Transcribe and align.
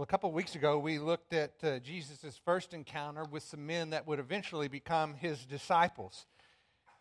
Well, 0.00 0.04
a 0.04 0.06
couple 0.06 0.30
of 0.30 0.34
weeks 0.34 0.54
ago, 0.54 0.78
we 0.78 0.98
looked 0.98 1.34
at 1.34 1.52
uh, 1.62 1.78
Jesus' 1.80 2.40
first 2.42 2.72
encounter 2.72 3.22
with 3.22 3.42
some 3.42 3.66
men 3.66 3.90
that 3.90 4.06
would 4.06 4.18
eventually 4.18 4.66
become 4.66 5.12
his 5.12 5.44
disciples. 5.44 6.24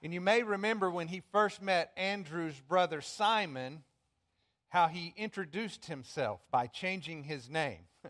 And 0.03 0.13
you 0.13 0.19
may 0.19 0.43
remember 0.43 0.92
when 0.92 1.08
he 1.08 1.22
first 1.32 1.62
met 1.62 1.93
Andrew's 1.96 2.59
brother 2.59 3.00
Simon, 3.00 3.83
how 4.67 4.90
he 4.90 5.14
introduced 5.16 5.85
himself 5.85 6.42
by 6.51 6.67
changing 6.67 7.24
his 7.24 7.50
name. 7.50 7.85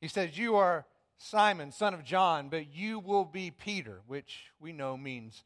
he 0.00 0.08
says, 0.08 0.36
You 0.36 0.56
are 0.56 0.84
Simon, 1.16 1.70
son 1.70 1.94
of 1.94 2.02
John, 2.02 2.48
but 2.48 2.74
you 2.74 2.98
will 2.98 3.24
be 3.24 3.52
Peter, 3.52 4.00
which 4.08 4.46
we 4.58 4.72
know 4.72 4.96
means 4.96 5.44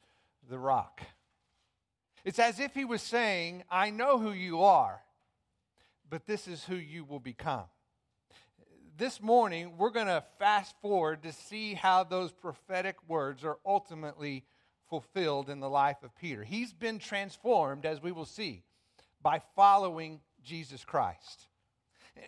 the 0.49 0.59
rock. 0.59 1.03
It's 2.25 2.39
as 2.39 2.59
if 2.59 2.73
he 2.73 2.87
was 2.87 3.03
saying, 3.03 3.65
I 3.71 3.91
know 3.91 4.19
who 4.19 4.33
you 4.33 4.63
are, 4.63 5.03
but 6.09 6.25
this 6.25 6.49
is 6.49 6.65
who 6.65 6.77
you 6.77 7.05
will 7.05 7.21
become 7.21 7.67
this 8.99 9.21
morning, 9.21 9.77
we're 9.77 9.91
going 9.91 10.07
to 10.07 10.25
fast 10.39 10.75
forward 10.81 11.23
to 11.23 11.33
see 11.33 11.75
how 11.75 12.05
those 12.05 12.33
prophetic 12.33 12.97
words 13.09 13.45
are 13.45 13.59
ultimately 13.67 14.45
fulfilled 14.89 15.51
in 15.51 15.61
the 15.61 15.69
life 15.69 16.03
of 16.03 16.17
Peter. 16.17 16.45
He's 16.45 16.73
been 16.73 16.99
transformed, 16.99 17.85
as 17.85 18.03
we 18.03 18.13
will 18.13 18.25
see, 18.25 18.63
by 19.21 19.43
following 19.55 20.21
Jesus 20.43 20.85
Christ. 20.85 21.49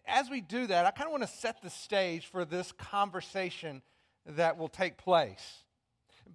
As 0.07 0.29
we 0.29 0.41
do 0.41 0.66
that, 0.66 0.84
I 0.84 0.91
kind 0.91 1.07
of 1.07 1.12
want 1.12 1.23
to 1.23 1.38
set 1.38 1.62
the 1.62 1.70
stage 1.70 2.27
for 2.27 2.45
this 2.45 2.73
conversation 2.73 3.80
that 4.27 4.59
will 4.59 4.69
take 4.69 4.98
place. 4.98 5.65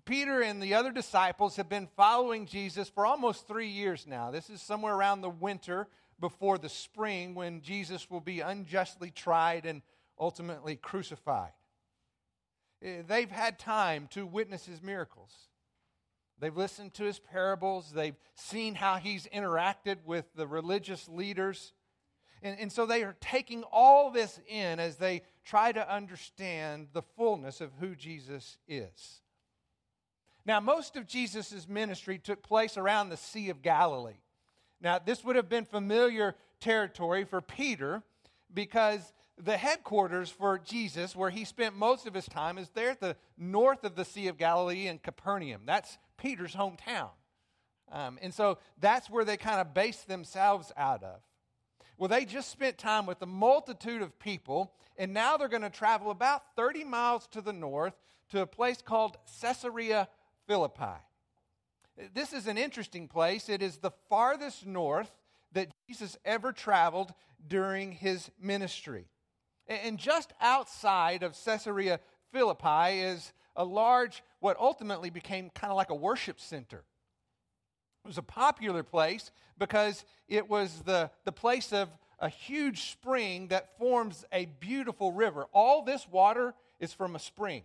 Peter 0.05 0.41
and 0.41 0.61
the 0.63 0.73
other 0.73 0.91
disciples 0.91 1.57
have 1.57 1.69
been 1.69 1.87
following 1.95 2.47
Jesus 2.47 2.89
for 2.89 3.05
almost 3.05 3.47
three 3.47 3.67
years 3.67 4.07
now. 4.07 4.31
This 4.31 4.49
is 4.49 4.61
somewhere 4.61 4.95
around 4.95 5.21
the 5.21 5.29
winter 5.29 5.87
before 6.19 6.57
the 6.57 6.69
spring 6.69 7.35
when 7.35 7.61
Jesus 7.61 8.09
will 8.09 8.21
be 8.21 8.39
unjustly 8.39 9.11
tried 9.11 9.67
and 9.67 9.83
ultimately 10.19 10.75
crucified. 10.75 11.51
Eh, 12.81 13.01
they've 13.07 13.31
had 13.31 13.59
time 13.59 14.07
to 14.11 14.25
witness 14.25 14.65
his 14.65 14.81
miracles. 14.81 15.31
They've 16.39 16.55
listened 16.55 16.93
to 16.95 17.03
his 17.03 17.19
parables. 17.19 17.91
They've 17.93 18.17
seen 18.35 18.75
how 18.75 18.95
he's 18.95 19.27
interacted 19.27 19.97
with 20.05 20.25
the 20.35 20.47
religious 20.47 21.07
leaders. 21.07 21.73
And, 22.41 22.59
and 22.59 22.71
so 22.71 22.85
they 22.85 23.03
are 23.03 23.15
taking 23.21 23.63
all 23.71 24.11
this 24.11 24.39
in 24.47 24.79
as 24.79 24.97
they 24.97 25.21
try 25.45 25.71
to 25.71 25.93
understand 25.93 26.87
the 26.93 27.01
fullness 27.01 27.61
of 27.61 27.71
who 27.79 27.95
Jesus 27.95 28.57
is. 28.67 29.21
Now, 30.45 30.59
most 30.59 30.97
of 30.97 31.07
Jesus' 31.07 31.67
ministry 31.69 32.19
took 32.19 32.43
place 32.43 32.75
around 32.75 33.09
the 33.09 33.17
Sea 33.17 33.49
of 33.49 33.61
Galilee. 33.61 34.19
Now, 34.81 34.99
this 34.99 35.23
would 35.23 35.37
have 35.37 35.47
been 35.47 35.63
familiar 35.63 36.35
territory 36.59 37.23
for 37.23 37.39
Peter 37.39 38.03
because 38.53 39.13
the 39.37 39.57
headquarters 39.57 40.29
for 40.29 40.59
Jesus, 40.59 41.15
where 41.15 41.29
he 41.29 41.45
spent 41.45 41.75
most 41.75 42.05
of 42.05 42.13
his 42.13 42.25
time, 42.25 42.57
is 42.57 42.69
there 42.69 42.91
at 42.91 42.99
the 42.99 43.15
north 43.37 43.83
of 43.83 43.95
the 43.95 44.05
Sea 44.05 44.27
of 44.27 44.37
Galilee 44.37 44.87
in 44.87 44.99
Capernaum. 44.99 45.61
That's 45.65 45.97
Peter's 46.17 46.55
hometown. 46.55 47.09
Um, 47.91 48.17
and 48.21 48.33
so 48.33 48.57
that's 48.79 49.09
where 49.09 49.25
they 49.25 49.37
kind 49.37 49.59
of 49.59 49.73
base 49.73 50.01
themselves 50.01 50.71
out 50.77 51.03
of. 51.03 51.21
Well, 51.97 52.07
they 52.07 52.25
just 52.25 52.49
spent 52.49 52.77
time 52.77 53.05
with 53.05 53.21
a 53.21 53.27
multitude 53.27 54.01
of 54.01 54.17
people, 54.19 54.73
and 54.97 55.13
now 55.13 55.37
they're 55.37 55.47
going 55.47 55.61
to 55.61 55.69
travel 55.69 56.11
about 56.11 56.55
30 56.55 56.83
miles 56.83 57.27
to 57.27 57.41
the 57.41 57.53
north 57.53 57.93
to 58.31 58.41
a 58.41 58.47
place 58.47 58.81
called 58.81 59.17
Caesarea 59.41 60.07
Philippi. 60.47 60.99
This 62.13 62.33
is 62.33 62.47
an 62.47 62.57
interesting 62.57 63.07
place. 63.07 63.47
It 63.47 63.61
is 63.61 63.77
the 63.77 63.91
farthest 64.09 64.65
north 64.65 65.11
that 65.51 65.69
Jesus 65.87 66.17
ever 66.25 66.51
traveled 66.51 67.13
during 67.47 67.91
his 67.91 68.31
ministry. 68.41 69.05
And 69.67 69.97
just 69.97 70.33
outside 70.41 71.23
of 71.23 71.37
Caesarea 71.45 71.99
Philippi 72.31 72.99
is 72.99 73.33
a 73.55 73.63
large, 73.63 74.23
what 74.39 74.57
ultimately 74.59 75.09
became 75.09 75.49
kind 75.51 75.71
of 75.71 75.77
like 75.77 75.89
a 75.89 75.95
worship 75.95 76.39
center. 76.39 76.83
It 78.03 78.07
was 78.07 78.17
a 78.17 78.23
popular 78.23 78.83
place 78.83 79.31
because 79.57 80.03
it 80.27 80.49
was 80.49 80.81
the, 80.81 81.11
the 81.23 81.31
place 81.31 81.71
of 81.71 81.89
a 82.19 82.29
huge 82.29 82.91
spring 82.91 83.47
that 83.49 83.77
forms 83.77 84.25
a 84.31 84.45
beautiful 84.59 85.11
river. 85.11 85.47
All 85.53 85.83
this 85.83 86.07
water 86.09 86.53
is 86.79 86.93
from 86.93 87.15
a 87.15 87.19
spring. 87.19 87.63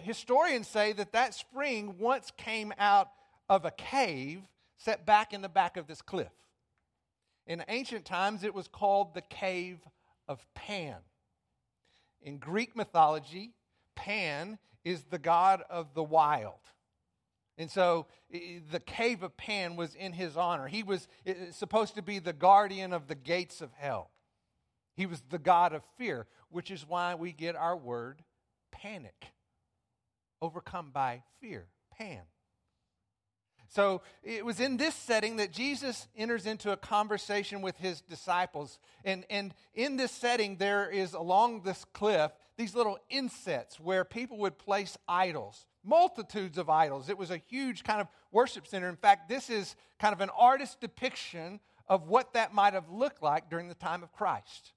Historians 0.00 0.68
say 0.68 0.92
that 0.92 1.12
that 1.12 1.34
spring 1.34 1.96
once 1.98 2.32
came 2.36 2.72
out 2.78 3.10
of 3.48 3.64
a 3.64 3.70
cave 3.70 4.42
set 4.76 5.04
back 5.04 5.32
in 5.32 5.42
the 5.42 5.48
back 5.48 5.76
of 5.76 5.86
this 5.86 6.00
cliff. 6.00 6.32
In 7.46 7.64
ancient 7.68 8.04
times, 8.04 8.44
it 8.44 8.54
was 8.54 8.68
called 8.68 9.14
the 9.14 9.22
Cave 9.22 9.78
of 10.28 10.46
Pan. 10.54 10.96
In 12.20 12.38
Greek 12.38 12.76
mythology, 12.76 13.54
Pan 13.96 14.58
is 14.84 15.04
the 15.04 15.18
god 15.18 15.62
of 15.70 15.94
the 15.94 16.02
wild. 16.02 16.60
And 17.56 17.70
so 17.70 18.06
the 18.30 18.80
cave 18.80 19.22
of 19.22 19.36
Pan 19.36 19.74
was 19.74 19.94
in 19.94 20.12
his 20.12 20.36
honor. 20.36 20.68
He 20.68 20.82
was 20.84 21.08
supposed 21.50 21.96
to 21.96 22.02
be 22.02 22.18
the 22.20 22.32
guardian 22.32 22.92
of 22.92 23.08
the 23.08 23.16
gates 23.16 23.60
of 23.60 23.72
hell. 23.72 24.10
He 24.94 25.06
was 25.06 25.22
the 25.28 25.38
god 25.38 25.72
of 25.72 25.82
fear, 25.96 26.26
which 26.50 26.70
is 26.70 26.86
why 26.86 27.14
we 27.14 27.32
get 27.32 27.56
our 27.56 27.76
word 27.76 28.22
panic. 28.70 29.32
Overcome 30.40 30.90
by 30.92 31.22
fear, 31.40 31.66
Pan. 31.96 32.22
So 33.68 34.00
it 34.22 34.44
was 34.44 34.60
in 34.60 34.78
this 34.78 34.94
setting 34.94 35.36
that 35.36 35.52
Jesus 35.52 36.08
enters 36.16 36.46
into 36.46 36.72
a 36.72 36.76
conversation 36.76 37.60
with 37.60 37.76
his 37.76 38.00
disciples. 38.00 38.78
And, 39.04 39.24
and 39.28 39.54
in 39.74 39.96
this 39.96 40.10
setting, 40.10 40.56
there 40.56 40.90
is 40.90 41.12
along 41.12 41.62
this 41.62 41.84
cliff 41.92 42.32
these 42.56 42.74
little 42.74 42.98
insets 43.08 43.78
where 43.78 44.04
people 44.04 44.38
would 44.38 44.58
place 44.58 44.98
idols, 45.06 45.64
multitudes 45.84 46.58
of 46.58 46.68
idols. 46.68 47.08
It 47.08 47.16
was 47.16 47.30
a 47.30 47.36
huge 47.36 47.84
kind 47.84 48.00
of 48.00 48.08
worship 48.32 48.66
center. 48.66 48.88
In 48.88 48.96
fact, 48.96 49.28
this 49.28 49.48
is 49.48 49.76
kind 50.00 50.12
of 50.12 50.20
an 50.20 50.30
artist 50.36 50.80
depiction 50.80 51.60
of 51.86 52.08
what 52.08 52.32
that 52.32 52.52
might 52.52 52.74
have 52.74 52.90
looked 52.90 53.22
like 53.22 53.48
during 53.48 53.68
the 53.68 53.74
time 53.74 54.02
of 54.02 54.12
Christ. 54.12 54.72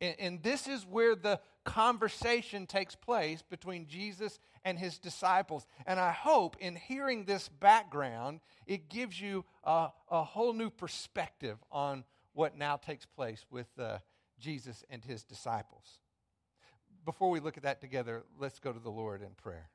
And, 0.00 0.16
and 0.18 0.42
this 0.42 0.68
is 0.68 0.84
where 0.84 1.14
the 1.14 1.40
conversation 1.68 2.66
takes 2.66 2.94
place 2.94 3.42
between 3.42 3.86
Jesus 3.86 4.40
and 4.64 4.78
his 4.78 4.98
disciples. 4.98 5.66
And 5.86 6.00
I 6.00 6.12
hope 6.12 6.56
in 6.60 6.74
hearing 6.74 7.24
this 7.24 7.48
background, 7.48 8.40
it 8.66 8.88
gives 8.88 9.20
you 9.20 9.44
a, 9.62 9.88
a 10.10 10.24
whole 10.24 10.54
new 10.54 10.70
perspective 10.70 11.58
on 11.70 12.04
what 12.32 12.56
now 12.56 12.76
takes 12.76 13.04
place 13.04 13.44
with 13.50 13.66
uh, 13.78 13.98
Jesus 14.40 14.82
and 14.88 15.04
his 15.04 15.24
disciples. 15.24 15.98
Before 17.04 17.30
we 17.30 17.40
look 17.40 17.58
at 17.58 17.64
that 17.64 17.82
together, 17.82 18.24
let's 18.40 18.58
go 18.58 18.72
to 18.72 18.80
the 18.80 18.90
Lord 18.90 19.20
in 19.20 19.30
prayer. 19.36 19.68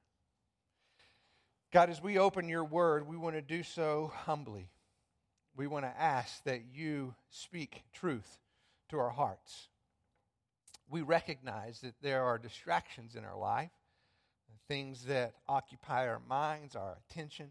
God, 1.71 1.89
as 1.89 2.01
we 2.01 2.17
open 2.17 2.49
your 2.49 2.63
word, 2.63 3.07
we 3.07 3.17
want 3.17 3.35
to 3.35 3.41
do 3.41 3.61
so 3.61 4.11
humbly. 4.25 4.69
We 5.55 5.67
want 5.67 5.85
to 5.85 6.01
ask 6.01 6.43
that 6.45 6.61
you 6.73 7.13
speak 7.29 7.83
truth 7.93 8.39
to 8.89 8.97
our 8.97 9.11
hearts 9.11 9.69
we 10.93 11.01
recognize 11.01 11.79
that 11.79 11.95
there 12.03 12.23
are 12.23 12.37
distractions 12.37 13.15
in 13.15 13.25
our 13.25 13.35
life, 13.35 13.71
things 14.67 15.05
that 15.05 15.33
occupy 15.49 16.07
our 16.07 16.21
minds, 16.29 16.75
our 16.75 16.99
attention. 17.09 17.49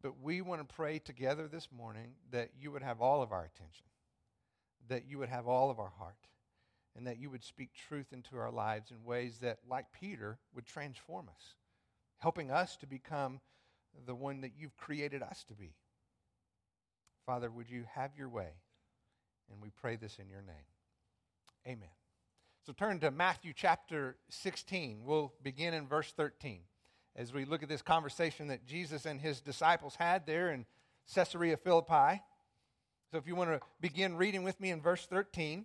But 0.00 0.22
we 0.22 0.40
want 0.42 0.60
to 0.60 0.74
pray 0.74 1.00
together 1.00 1.48
this 1.48 1.66
morning 1.76 2.12
that 2.30 2.50
you 2.56 2.70
would 2.70 2.84
have 2.84 3.00
all 3.00 3.20
of 3.20 3.32
our 3.32 3.44
attention, 3.44 3.86
that 4.88 5.08
you 5.08 5.18
would 5.18 5.28
have 5.28 5.48
all 5.48 5.70
of 5.70 5.80
our 5.80 5.92
heart, 5.98 6.14
and 6.96 7.04
that 7.08 7.18
you 7.18 7.30
would 7.30 7.42
speak 7.42 7.70
truth 7.88 8.12
into 8.12 8.36
our 8.36 8.52
lives 8.52 8.92
in 8.92 9.04
ways 9.04 9.38
that, 9.42 9.58
like 9.68 9.86
Peter, 9.92 10.38
would 10.54 10.66
transform 10.66 11.28
us, 11.28 11.54
helping 12.18 12.52
us 12.52 12.76
to 12.76 12.86
become 12.86 13.40
the 14.06 14.14
one 14.14 14.42
that 14.42 14.52
you've 14.56 14.76
created 14.76 15.20
us 15.20 15.42
to 15.48 15.54
be. 15.54 15.74
Father, 17.26 17.50
would 17.50 17.68
you 17.68 17.86
have 17.94 18.12
your 18.16 18.28
way? 18.28 18.50
And 19.50 19.60
we 19.60 19.70
pray 19.70 19.96
this 19.96 20.18
in 20.20 20.28
your 20.28 20.42
name. 20.42 20.54
Amen. 21.66 21.88
So 22.66 22.72
turn 22.72 22.98
to 22.98 23.12
Matthew 23.12 23.52
chapter 23.54 24.16
16. 24.28 25.02
We'll 25.04 25.32
begin 25.44 25.72
in 25.72 25.86
verse 25.86 26.10
13 26.16 26.62
as 27.14 27.32
we 27.32 27.44
look 27.44 27.62
at 27.62 27.68
this 27.68 27.80
conversation 27.80 28.48
that 28.48 28.66
Jesus 28.66 29.06
and 29.06 29.20
his 29.20 29.40
disciples 29.40 29.94
had 29.94 30.26
there 30.26 30.50
in 30.50 30.66
Caesarea 31.14 31.58
Philippi. 31.58 32.20
So 33.12 33.18
if 33.18 33.28
you 33.28 33.36
want 33.36 33.50
to 33.50 33.60
begin 33.80 34.16
reading 34.16 34.42
with 34.42 34.60
me 34.60 34.72
in 34.72 34.82
verse 34.82 35.06
13, 35.06 35.64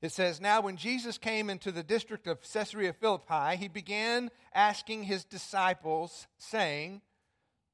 it 0.00 0.12
says, 0.12 0.40
Now 0.40 0.62
when 0.62 0.78
Jesus 0.78 1.18
came 1.18 1.50
into 1.50 1.70
the 1.70 1.82
district 1.82 2.26
of 2.26 2.40
Caesarea 2.40 2.94
Philippi, 2.94 3.56
he 3.58 3.68
began 3.68 4.30
asking 4.54 5.02
his 5.02 5.24
disciples, 5.24 6.26
saying, 6.38 7.02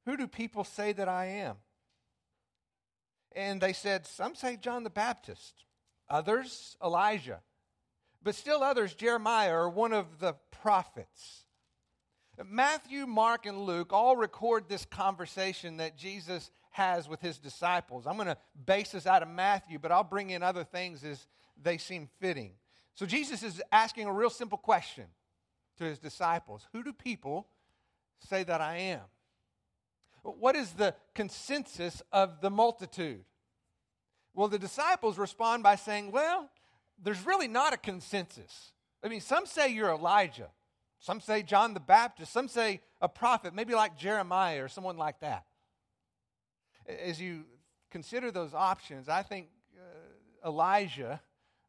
Who 0.06 0.17
do 0.17 0.27
people 0.27 0.65
say 0.65 0.93
that 0.93 1.09
I 1.09 1.27
am? 1.27 1.55
And 3.31 3.61
they 3.61 3.73
said, 3.73 4.09
Some 4.09 4.35
say 4.35 4.56
John 4.56 4.83
the 4.83 4.91
Baptist, 4.91 5.67
others 6.11 6.77
Elijah 6.83 7.43
but 8.26 8.34
still 8.34 8.64
others, 8.64 8.93
Jeremiah 8.93 9.55
or 9.55 9.69
one 9.69 9.93
of 9.93 10.19
the 10.19 10.34
prophets. 10.50 11.44
Matthew, 12.44 13.06
Mark, 13.06 13.46
and 13.46 13.61
Luke 13.61 13.93
all 13.93 14.17
record 14.17 14.64
this 14.69 14.84
conversation 14.84 15.76
that 15.76 15.96
Jesus 15.96 16.50
has 16.70 17.08
with 17.08 17.20
his 17.20 17.38
disciples. 17.38 18.05
I'm 18.05 18.17
going 18.17 18.26
to 18.26 18.37
base 18.67 18.90
this 18.90 19.06
out 19.06 19.23
of 19.23 19.28
Matthew, 19.28 19.78
but 19.78 19.93
I'll 19.93 20.02
bring 20.02 20.31
in 20.31 20.43
other 20.43 20.64
things 20.64 21.05
as 21.05 21.25
they 21.62 21.78
seem 21.78 22.08
fitting. 22.19 22.55
So 22.96 23.06
Jesus 23.06 23.44
is 23.44 23.62
asking 23.70 24.08
a 24.08 24.12
real 24.12 24.28
simple 24.28 24.58
question 24.58 25.05
to 25.78 25.84
his 25.84 26.00
disciples 26.00 26.67
Who 26.73 26.82
do 26.82 26.93
people 26.93 27.46
say 28.19 28.43
that 28.43 28.61
I 28.61 28.76
am? 28.78 29.02
What 30.25 30.56
is 30.56 30.73
the 30.73 30.96
consensus 31.14 32.02
of 32.11 32.40
the 32.40 32.50
multitude? 32.50 33.25
Well, 34.34 34.49
the 34.49 34.58
disciples 34.58 35.17
respond 35.17 35.62
by 35.62 35.76
saying, 35.76 36.11
Well, 36.11 36.50
there's 37.03 37.25
really 37.25 37.49
not 37.49 37.73
a 37.73 37.77
consensus. 37.77 38.73
I 39.05 39.09
mean, 39.09 39.21
some 39.21 39.47
say 39.47 39.69
you're 39.69 39.91
Elijah, 39.91 40.51
some 40.99 41.21
say 41.21 41.43
John 41.43 41.75
the 41.75 41.81
Baptist, 41.81 42.33
some 42.33 42.49
say 42.49 42.81
a 43.01 43.09
prophet, 43.09 43.55
maybe 43.55 43.75
like 43.75 43.97
Jeremiah 43.97 44.65
or 44.65 44.69
someone 44.69 44.97
like 44.97 45.21
that. 45.21 45.45
As 46.87 47.21
you 47.21 47.45
consider 47.91 48.31
those 48.31 48.55
options, 48.55 49.09
I 49.09 49.23
think 49.23 49.49
uh, 49.77 50.49
Elijah 50.49 51.21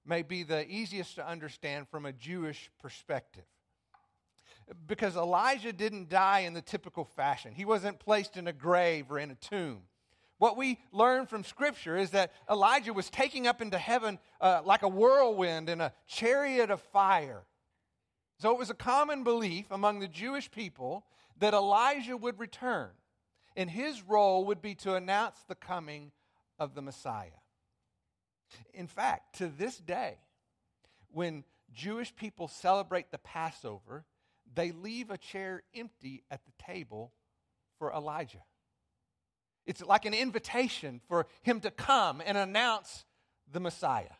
may 0.06 0.22
be 0.22 0.44
the 0.44 0.68
easiest 0.70 1.16
to 1.16 1.28
understand 1.28 1.88
from 1.90 2.06
a 2.06 2.14
Jewish 2.14 2.70
perspective. 2.82 3.44
Because 4.86 5.16
Elijah 5.16 5.72
didn't 5.72 6.10
die 6.10 6.40
in 6.40 6.54
the 6.54 6.62
typical 6.62 7.06
fashion, 7.06 7.54
he 7.54 7.66
wasn't 7.66 8.00
placed 8.00 8.38
in 8.38 8.48
a 8.48 8.54
grave 8.54 9.12
or 9.12 9.20
in 9.20 9.32
a 9.32 9.36
tomb. 9.36 9.84
What 10.38 10.58
we 10.58 10.80
learn 10.92 11.26
from 11.26 11.44
Scripture 11.44 11.98
is 11.98 12.12
that 12.12 12.32
Elijah 12.50 12.94
was 12.94 13.10
taking 13.10 13.48
up 13.48 13.62
into 13.62 13.78
heaven 13.78 14.20
uh, 14.40 14.62
like 14.64 14.84
a 14.84 14.88
whirlwind 14.88 15.70
in 15.70 15.82
a 15.82 15.94
chariot 16.08 16.70
of 16.70 16.82
fire. 16.82 17.44
So 18.40 18.52
it 18.52 18.60
was 18.60 18.70
a 18.70 18.76
common 18.76 19.24
belief 19.24 19.72
among 19.72 20.00
the 20.00 20.08
Jewish 20.08 20.52
people 20.52 21.06
that 21.40 21.54
Elijah 21.54 22.16
would 22.16 22.40
return, 22.40 22.90
and 23.56 23.70
his 23.70 24.04
role 24.04 24.46
would 24.46 24.62
be 24.62 24.76
to 24.76 24.96
announce 24.96 25.38
the 25.48 25.56
coming 25.56 26.12
of 26.60 26.76
the 26.76 26.82
Messiah. 26.82 27.42
In 28.74 28.88
fact, 28.88 29.38
to 29.40 29.48
this 29.48 29.78
day, 29.78 30.20
when 31.12 31.44
Jewish 31.74 32.16
people 32.16 32.48
celebrate 32.48 33.12
the 33.12 33.18
Passover, 33.18 34.06
they 34.54 34.72
leave 34.72 35.10
a 35.10 35.18
chair 35.18 35.64
empty 35.76 36.24
at 36.30 36.46
the 36.46 36.52
table 36.64 37.12
for 37.80 37.92
Elijah. 37.92 38.44
It's 39.68 39.84
like 39.84 40.06
an 40.06 40.14
invitation 40.14 41.02
for 41.08 41.28
him 41.44 41.60
to 41.60 41.70
come 41.70 42.24
and 42.26 42.38
announce 42.38 43.06
the 43.52 43.60
Messiah. 43.60 44.16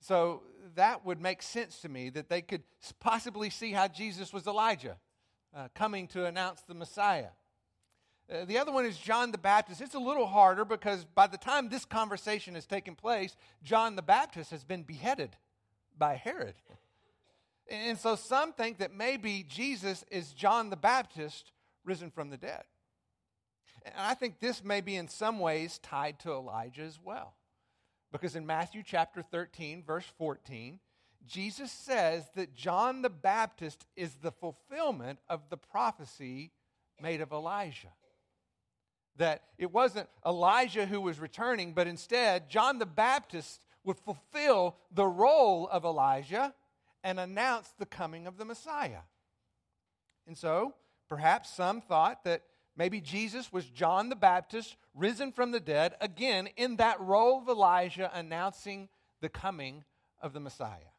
So 0.00 0.42
that 0.74 1.06
would 1.06 1.20
make 1.20 1.40
sense 1.40 1.80
to 1.80 1.88
me 1.88 2.10
that 2.10 2.28
they 2.28 2.42
could 2.42 2.62
possibly 3.00 3.48
see 3.48 3.70
how 3.70 3.88
Jesus 3.88 4.32
was 4.32 4.46
Elijah 4.46 4.96
uh, 5.56 5.68
coming 5.74 6.08
to 6.08 6.26
announce 6.26 6.62
the 6.62 6.74
Messiah. 6.74 7.28
Uh, 8.30 8.44
the 8.44 8.58
other 8.58 8.72
one 8.72 8.84
is 8.84 8.98
John 8.98 9.30
the 9.30 9.38
Baptist. 9.38 9.80
It's 9.80 9.94
a 9.94 10.00
little 10.00 10.26
harder 10.26 10.64
because 10.64 11.04
by 11.04 11.28
the 11.28 11.38
time 11.38 11.68
this 11.68 11.84
conversation 11.84 12.54
has 12.56 12.66
taken 12.66 12.96
place, 12.96 13.36
John 13.62 13.96
the 13.96 14.02
Baptist 14.02 14.50
has 14.50 14.64
been 14.64 14.82
beheaded 14.82 15.36
by 15.96 16.14
Herod. 16.16 16.54
And 17.70 17.98
so 17.98 18.16
some 18.16 18.52
think 18.52 18.78
that 18.78 18.92
maybe 18.92 19.44
Jesus 19.48 20.04
is 20.10 20.32
John 20.32 20.70
the 20.70 20.76
Baptist 20.76 21.52
risen 21.84 22.10
from 22.10 22.30
the 22.30 22.36
dead. 22.36 22.64
And 23.84 23.94
I 23.98 24.14
think 24.14 24.40
this 24.40 24.64
may 24.64 24.80
be 24.80 24.96
in 24.96 25.08
some 25.08 25.38
ways 25.38 25.78
tied 25.78 26.18
to 26.20 26.32
Elijah 26.32 26.82
as 26.82 26.98
well. 27.02 27.34
Because 28.12 28.36
in 28.36 28.46
Matthew 28.46 28.82
chapter 28.84 29.22
13, 29.22 29.82
verse 29.82 30.06
14, 30.18 30.78
Jesus 31.26 31.72
says 31.72 32.24
that 32.34 32.54
John 32.54 33.02
the 33.02 33.10
Baptist 33.10 33.86
is 33.96 34.14
the 34.14 34.32
fulfillment 34.32 35.18
of 35.28 35.40
the 35.50 35.56
prophecy 35.56 36.52
made 37.00 37.20
of 37.20 37.32
Elijah. 37.32 37.92
That 39.16 39.42
it 39.58 39.72
wasn't 39.72 40.08
Elijah 40.24 40.86
who 40.86 41.00
was 41.00 41.18
returning, 41.18 41.72
but 41.72 41.86
instead, 41.86 42.48
John 42.48 42.78
the 42.78 42.86
Baptist 42.86 43.64
would 43.84 43.98
fulfill 43.98 44.76
the 44.90 45.06
role 45.06 45.68
of 45.68 45.84
Elijah 45.84 46.54
and 47.02 47.20
announce 47.20 47.72
the 47.78 47.86
coming 47.86 48.26
of 48.26 48.38
the 48.38 48.44
Messiah. 48.44 49.02
And 50.26 50.36
so, 50.36 50.74
perhaps 51.08 51.50
some 51.50 51.80
thought 51.80 52.24
that 52.24 52.42
Maybe 52.76 53.00
Jesus 53.00 53.52
was 53.52 53.66
John 53.66 54.08
the 54.08 54.16
Baptist, 54.16 54.76
risen 54.94 55.32
from 55.32 55.52
the 55.52 55.60
dead, 55.60 55.94
again 56.00 56.48
in 56.56 56.76
that 56.76 57.00
role 57.00 57.38
of 57.38 57.48
Elijah 57.48 58.10
announcing 58.12 58.88
the 59.20 59.28
coming 59.28 59.84
of 60.20 60.32
the 60.32 60.40
Messiah. 60.40 60.90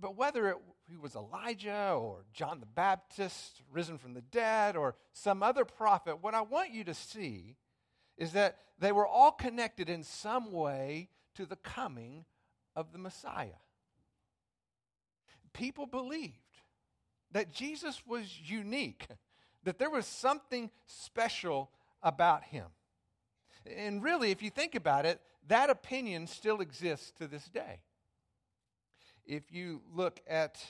But 0.00 0.16
whether 0.16 0.48
it, 0.48 0.56
he 0.88 0.96
was 0.96 1.14
Elijah 1.14 1.92
or 1.96 2.24
John 2.32 2.60
the 2.60 2.66
Baptist, 2.66 3.62
risen 3.72 3.98
from 3.98 4.14
the 4.14 4.22
dead, 4.22 4.76
or 4.76 4.96
some 5.12 5.42
other 5.42 5.64
prophet, 5.64 6.22
what 6.22 6.34
I 6.34 6.40
want 6.40 6.72
you 6.72 6.84
to 6.84 6.94
see 6.94 7.56
is 8.16 8.32
that 8.32 8.58
they 8.78 8.92
were 8.92 9.06
all 9.06 9.32
connected 9.32 9.88
in 9.88 10.02
some 10.02 10.52
way 10.52 11.08
to 11.36 11.46
the 11.46 11.56
coming 11.56 12.24
of 12.74 12.92
the 12.92 12.98
Messiah. 12.98 13.60
People 15.52 15.86
believed 15.86 16.34
that 17.32 17.52
Jesus 17.52 18.02
was 18.06 18.38
unique 18.44 19.06
that 19.64 19.78
there 19.78 19.90
was 19.90 20.06
something 20.06 20.70
special 20.86 21.70
about 22.02 22.44
him. 22.44 22.66
And 23.76 24.02
really, 24.02 24.30
if 24.30 24.42
you 24.42 24.50
think 24.50 24.74
about 24.74 25.04
it, 25.04 25.20
that 25.48 25.70
opinion 25.70 26.26
still 26.26 26.60
exists 26.60 27.12
to 27.18 27.26
this 27.26 27.44
day. 27.48 27.80
If 29.26 29.52
you 29.52 29.82
look 29.94 30.20
at 30.26 30.64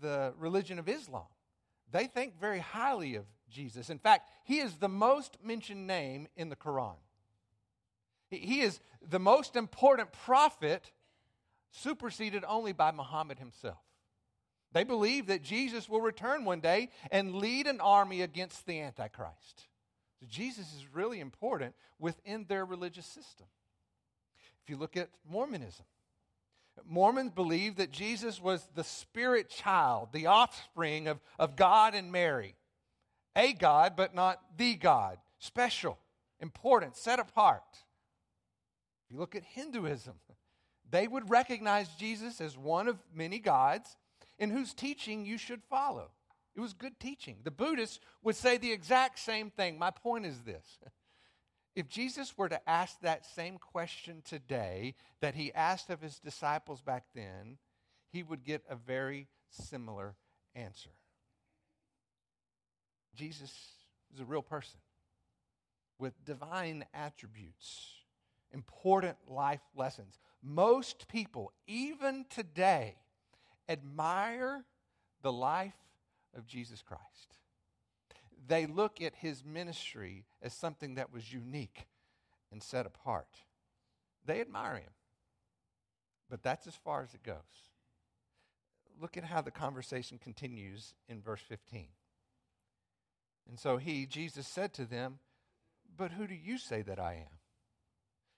the 0.00 0.34
religion 0.38 0.78
of 0.78 0.88
Islam, 0.88 1.26
they 1.90 2.06
think 2.06 2.38
very 2.38 2.58
highly 2.58 3.14
of 3.14 3.24
Jesus. 3.50 3.90
In 3.90 3.98
fact, 3.98 4.28
he 4.44 4.58
is 4.58 4.76
the 4.76 4.88
most 4.88 5.38
mentioned 5.42 5.86
name 5.86 6.28
in 6.36 6.48
the 6.48 6.56
Quran. 6.56 6.96
He 8.28 8.62
is 8.62 8.80
the 9.06 9.18
most 9.18 9.56
important 9.56 10.10
prophet, 10.12 10.90
superseded 11.70 12.44
only 12.46 12.72
by 12.72 12.90
Muhammad 12.90 13.38
himself. 13.38 13.82
They 14.72 14.84
believe 14.84 15.26
that 15.26 15.42
Jesus 15.42 15.88
will 15.88 16.00
return 16.00 16.44
one 16.44 16.60
day 16.60 16.90
and 17.10 17.34
lead 17.34 17.66
an 17.66 17.80
army 17.80 18.22
against 18.22 18.66
the 18.66 18.80
Antichrist. 18.80 19.68
So 20.20 20.26
Jesus 20.28 20.72
is 20.74 20.86
really 20.94 21.20
important 21.20 21.74
within 21.98 22.46
their 22.48 22.64
religious 22.64 23.06
system. 23.06 23.46
If 24.62 24.70
you 24.70 24.76
look 24.76 24.96
at 24.96 25.10
Mormonism, 25.28 25.84
Mormons 26.86 27.32
believe 27.32 27.76
that 27.76 27.90
Jesus 27.90 28.40
was 28.40 28.66
the 28.74 28.84
spirit 28.84 29.50
child, 29.50 30.08
the 30.12 30.26
offspring 30.26 31.06
of, 31.06 31.20
of 31.38 31.56
God 31.56 31.94
and 31.94 32.10
Mary. 32.10 32.54
A 33.36 33.52
God, 33.52 33.94
but 33.96 34.14
not 34.14 34.40
the 34.56 34.74
God. 34.74 35.18
Special, 35.38 35.98
important, 36.40 36.96
set 36.96 37.18
apart. 37.18 37.62
If 39.04 39.12
you 39.12 39.18
look 39.18 39.34
at 39.34 39.44
Hinduism, 39.44 40.14
they 40.90 41.08
would 41.08 41.28
recognize 41.28 41.88
Jesus 41.98 42.40
as 42.40 42.56
one 42.56 42.88
of 42.88 42.98
many 43.14 43.38
gods 43.38 43.96
in 44.38 44.50
whose 44.50 44.74
teaching 44.74 45.24
you 45.24 45.38
should 45.38 45.62
follow. 45.64 46.10
It 46.54 46.60
was 46.60 46.72
good 46.72 46.98
teaching. 47.00 47.38
The 47.44 47.50
Buddhists 47.50 48.00
would 48.22 48.36
say 48.36 48.58
the 48.58 48.72
exact 48.72 49.18
same 49.18 49.50
thing. 49.50 49.78
My 49.78 49.90
point 49.90 50.26
is 50.26 50.40
this 50.42 50.78
if 51.74 51.88
Jesus 51.88 52.36
were 52.36 52.48
to 52.48 52.68
ask 52.68 53.00
that 53.00 53.24
same 53.24 53.58
question 53.58 54.22
today 54.24 54.94
that 55.20 55.34
he 55.34 55.52
asked 55.54 55.90
of 55.90 56.00
his 56.00 56.18
disciples 56.18 56.82
back 56.82 57.04
then, 57.14 57.58
he 58.10 58.22
would 58.22 58.44
get 58.44 58.62
a 58.68 58.76
very 58.76 59.28
similar 59.48 60.14
answer. 60.54 60.90
Jesus 63.14 63.50
is 64.12 64.20
a 64.20 64.24
real 64.24 64.42
person 64.42 64.80
with 65.98 66.24
divine 66.24 66.84
attributes, 66.92 67.94
important 68.52 69.16
life 69.28 69.60
lessons. 69.76 70.18
Most 70.42 71.08
people, 71.08 71.52
even 71.66 72.26
today, 72.28 72.96
admire 73.68 74.64
the 75.22 75.32
life 75.32 75.76
of 76.36 76.46
Jesus 76.46 76.82
Christ. 76.82 77.38
They 78.46 78.66
look 78.66 79.00
at 79.00 79.14
his 79.16 79.44
ministry 79.44 80.24
as 80.42 80.52
something 80.52 80.96
that 80.96 81.12
was 81.12 81.32
unique 81.32 81.86
and 82.50 82.62
set 82.62 82.86
apart. 82.86 83.28
They 84.24 84.40
admire 84.40 84.76
him. 84.76 84.90
But 86.28 86.42
that's 86.42 86.66
as 86.66 86.74
far 86.74 87.02
as 87.02 87.14
it 87.14 87.22
goes. 87.22 87.36
Look 89.00 89.16
at 89.16 89.24
how 89.24 89.42
the 89.42 89.50
conversation 89.50 90.18
continues 90.18 90.94
in 91.08 91.20
verse 91.20 91.40
15. 91.48 91.88
And 93.48 93.58
so 93.58 93.76
he, 93.76 94.06
Jesus, 94.06 94.46
said 94.46 94.72
to 94.74 94.84
them, 94.84 95.18
But 95.96 96.12
who 96.12 96.26
do 96.26 96.34
you 96.34 96.58
say 96.58 96.82
that 96.82 96.98
I 96.98 97.14
am? 97.14 97.38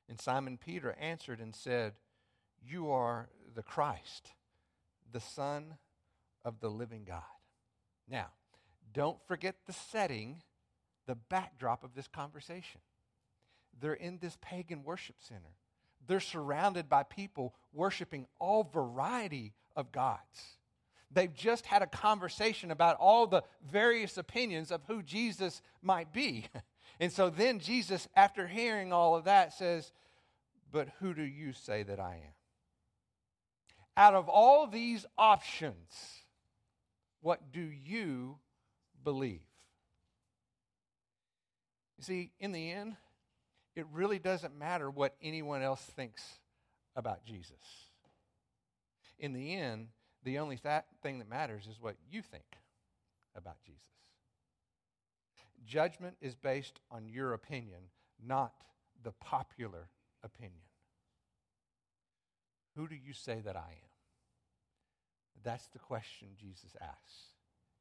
And 0.08 0.20
Simon 0.20 0.58
Peter 0.58 0.94
answered 1.00 1.40
and 1.40 1.54
said, 1.54 1.94
You 2.62 2.90
are 2.90 3.28
the 3.54 3.62
Christ 3.62 4.32
the 5.14 5.20
Son 5.20 5.76
of 6.44 6.60
the 6.60 6.68
living 6.68 7.04
God. 7.04 7.22
Now, 8.10 8.26
don't 8.92 9.16
forget 9.26 9.54
the 9.64 9.72
setting, 9.72 10.42
the 11.06 11.14
backdrop 11.14 11.84
of 11.84 11.94
this 11.94 12.08
conversation. 12.08 12.80
They're 13.80 13.94
in 13.94 14.18
this 14.18 14.36
pagan 14.42 14.82
worship 14.82 15.16
center. 15.20 15.54
They're 16.06 16.20
surrounded 16.20 16.88
by 16.88 17.04
people 17.04 17.54
worshiping 17.72 18.26
all 18.40 18.64
variety 18.64 19.54
of 19.76 19.92
gods. 19.92 20.58
They've 21.12 21.32
just 21.32 21.64
had 21.66 21.80
a 21.80 21.86
conversation 21.86 22.72
about 22.72 22.96
all 22.98 23.28
the 23.28 23.44
various 23.70 24.18
opinions 24.18 24.72
of 24.72 24.82
who 24.88 25.02
Jesus 25.02 25.62
might 25.80 26.12
be. 26.12 26.46
And 27.00 27.10
so 27.10 27.28
then 27.28 27.58
Jesus, 27.58 28.06
after 28.14 28.46
hearing 28.46 28.92
all 28.92 29.16
of 29.16 29.24
that, 29.24 29.52
says, 29.52 29.90
But 30.70 30.90
who 31.00 31.12
do 31.12 31.24
you 31.24 31.52
say 31.52 31.82
that 31.82 31.98
I 31.98 32.22
am? 32.24 32.33
Out 33.96 34.14
of 34.14 34.28
all 34.28 34.66
these 34.66 35.06
options, 35.16 36.24
what 37.20 37.52
do 37.52 37.60
you 37.60 38.38
believe? 39.02 39.40
You 41.98 42.04
see, 42.04 42.32
in 42.40 42.52
the 42.52 42.70
end, 42.72 42.96
it 43.76 43.86
really 43.92 44.18
doesn't 44.18 44.58
matter 44.58 44.90
what 44.90 45.14
anyone 45.22 45.62
else 45.62 45.80
thinks 45.80 46.22
about 46.96 47.24
Jesus. 47.24 47.56
In 49.18 49.32
the 49.32 49.54
end, 49.54 49.88
the 50.24 50.38
only 50.38 50.56
th- 50.56 50.82
thing 51.02 51.18
that 51.18 51.28
matters 51.28 51.66
is 51.66 51.80
what 51.80 51.96
you 52.10 52.22
think 52.22 52.58
about 53.36 53.56
Jesus. 53.64 53.80
Judgment 55.64 56.16
is 56.20 56.34
based 56.34 56.80
on 56.90 57.08
your 57.08 57.32
opinion, 57.32 57.80
not 58.24 58.52
the 59.02 59.12
popular 59.12 59.88
opinion. 60.22 60.62
Who 62.76 62.88
do 62.88 62.94
you 62.94 63.12
say 63.12 63.40
that 63.44 63.56
I 63.56 63.60
am? 63.60 63.90
That's 65.42 65.66
the 65.68 65.78
question 65.78 66.28
Jesus 66.40 66.76
asks. 66.80 67.28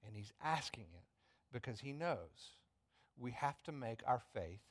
And 0.06 0.16
he's 0.16 0.34
asking 0.44 0.88
it 0.94 1.06
because 1.52 1.80
he 1.80 1.94
knows 1.94 2.58
we 3.18 3.32
have 3.32 3.62
to 3.64 3.72
make 3.72 4.02
our 4.06 4.22
faith 4.34 4.62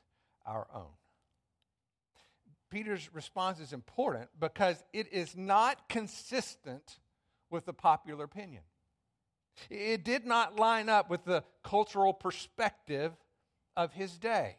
our 0.45 0.67
own. 0.75 0.93
Peter's 2.71 3.11
response 3.13 3.61
is 3.61 3.73
important 3.73 4.29
because 4.39 4.83
it 4.93 5.13
is 5.13 5.37
not 5.37 5.89
consistent 5.89 6.99
with 7.51 7.67
the 7.67 7.73
popular 7.73 8.25
opinion. 8.25 8.63
It 9.69 10.05
did 10.05 10.25
not 10.25 10.59
line 10.59 10.89
up 10.89 11.11
with 11.11 11.25
the 11.25 11.45
cultural 11.63 12.15
perspective 12.15 13.13
of 13.77 13.93
his 13.93 14.19
day. 14.19 14.57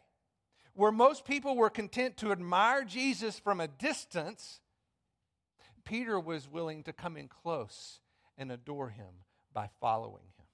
Where 0.74 0.92
most 0.92 1.24
people 1.24 1.56
were 1.56 1.70
content 1.70 2.16
to 2.18 2.32
admire 2.32 2.84
Jesus 2.84 3.38
from 3.38 3.60
a 3.60 3.68
distance, 3.68 4.60
Peter 5.84 6.18
was 6.18 6.50
willing 6.50 6.82
to 6.84 6.92
come 6.92 7.16
in 7.16 7.28
close 7.28 8.00
and 8.38 8.50
adore 8.50 8.88
him 8.88 9.22
by 9.52 9.68
following 9.80 10.24
him. 10.36 10.46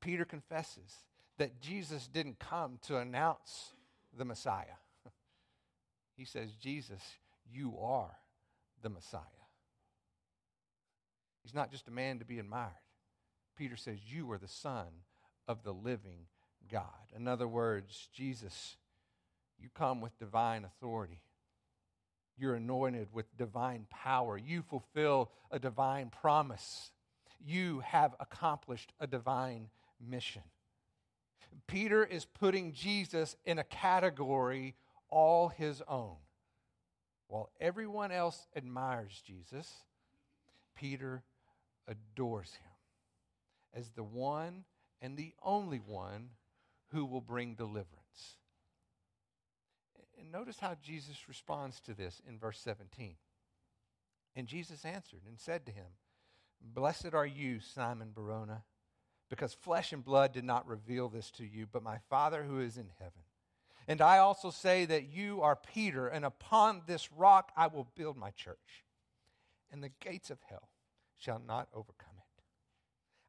Peter 0.00 0.24
confesses 0.24 0.96
that 1.38 1.60
Jesus 1.60 2.08
didn't 2.08 2.38
come 2.38 2.78
to 2.86 2.98
announce 2.98 3.72
the 4.16 4.24
Messiah. 4.24 4.78
He 6.14 6.26
says, 6.26 6.50
Jesus, 6.60 7.00
you 7.50 7.78
are 7.80 8.18
the 8.82 8.90
Messiah. 8.90 9.22
He's 11.42 11.54
not 11.54 11.72
just 11.72 11.88
a 11.88 11.92
man 11.92 12.18
to 12.18 12.24
be 12.24 12.38
admired. 12.38 12.70
Peter 13.56 13.76
says, 13.76 13.98
You 14.06 14.30
are 14.30 14.38
the 14.38 14.46
Son 14.46 14.86
of 15.48 15.62
the 15.62 15.72
living 15.72 16.26
God. 16.70 16.84
In 17.16 17.26
other 17.26 17.48
words, 17.48 18.08
Jesus, 18.12 18.76
you 19.58 19.68
come 19.74 20.00
with 20.00 20.18
divine 20.18 20.64
authority. 20.64 21.20
You're 22.38 22.54
anointed 22.54 23.08
with 23.12 23.36
divine 23.36 23.86
power. 23.90 24.36
You 24.38 24.62
fulfill 24.62 25.30
a 25.50 25.58
divine 25.58 26.10
promise. 26.10 26.90
You 27.44 27.80
have 27.80 28.14
accomplished 28.20 28.92
a 29.00 29.06
divine 29.06 29.68
mission. 30.00 30.42
Peter 31.66 32.04
is 32.04 32.24
putting 32.24 32.72
Jesus 32.72 33.36
in 33.44 33.58
a 33.58 33.64
category 33.64 34.74
all 35.08 35.48
his 35.48 35.82
own. 35.86 36.16
While 37.28 37.50
everyone 37.60 38.12
else 38.12 38.46
admires 38.56 39.22
Jesus, 39.26 39.70
Peter 40.74 41.22
adores 41.86 42.52
him 42.52 42.70
as 43.74 43.90
the 43.90 44.02
one 44.02 44.64
and 45.00 45.16
the 45.16 45.32
only 45.42 45.78
one 45.78 46.30
who 46.88 47.04
will 47.04 47.20
bring 47.20 47.54
deliverance. 47.54 48.36
And 50.22 50.30
notice 50.30 50.60
how 50.60 50.76
Jesus 50.80 51.28
responds 51.28 51.80
to 51.80 51.94
this 51.94 52.22
in 52.28 52.38
verse 52.38 52.60
17. 52.60 53.16
And 54.36 54.46
Jesus 54.46 54.84
answered 54.84 55.22
and 55.26 55.36
said 55.38 55.66
to 55.66 55.72
him, 55.72 55.86
Blessed 56.60 57.12
are 57.12 57.26
you, 57.26 57.58
Simon 57.58 58.12
Barjona, 58.14 58.62
because 59.28 59.52
flesh 59.52 59.92
and 59.92 60.04
blood 60.04 60.32
did 60.32 60.44
not 60.44 60.68
reveal 60.68 61.08
this 61.08 61.32
to 61.32 61.44
you, 61.44 61.66
but 61.66 61.82
my 61.82 61.98
Father 62.08 62.44
who 62.44 62.60
is 62.60 62.76
in 62.76 62.90
heaven. 63.00 63.22
And 63.88 64.00
I 64.00 64.18
also 64.18 64.50
say 64.50 64.84
that 64.84 65.08
you 65.12 65.42
are 65.42 65.56
Peter, 65.56 66.06
and 66.06 66.24
upon 66.24 66.82
this 66.86 67.10
rock 67.10 67.50
I 67.56 67.66
will 67.66 67.88
build 67.96 68.16
my 68.16 68.30
church, 68.30 68.84
and 69.72 69.82
the 69.82 69.90
gates 70.00 70.30
of 70.30 70.38
hell 70.48 70.68
shall 71.18 71.42
not 71.44 71.66
overcome. 71.74 72.11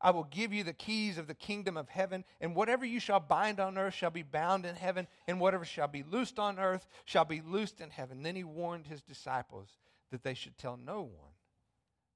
I 0.04 0.12
will 0.12 0.26
give 0.26 0.52
you 0.52 0.66
the 0.66 0.74
keys 0.74 1.18
of 1.18 1.28
the 1.28 1.34
kingdom 1.34 1.78
of 1.78 1.88
heaven, 1.88 2.26
and 2.42 2.56
whatever 2.56 2.84
you 2.86 3.00
shall 3.00 3.22
bind 3.22 3.62
on 3.62 3.78
earth 3.78 3.94
shall 3.94 4.10
be 4.12 4.22
bound 4.22 4.66
in 4.66 4.76
heaven, 4.76 5.08
and 5.30 5.40
whatever 5.40 5.64
shall 5.64 5.88
be 5.88 6.04
loosed 6.04 6.38
on 6.38 6.60
earth 6.60 6.86
shall 7.06 7.24
be 7.24 7.42
loosed 7.42 7.80
in 7.80 7.90
heaven. 7.90 8.22
Then 8.22 8.36
he 8.36 8.44
warned 8.44 8.86
his 8.86 9.02
disciples 9.02 9.70
that 10.12 10.22
they 10.22 10.34
should 10.34 10.58
tell 10.58 10.76
no 10.76 11.02
one 11.02 11.32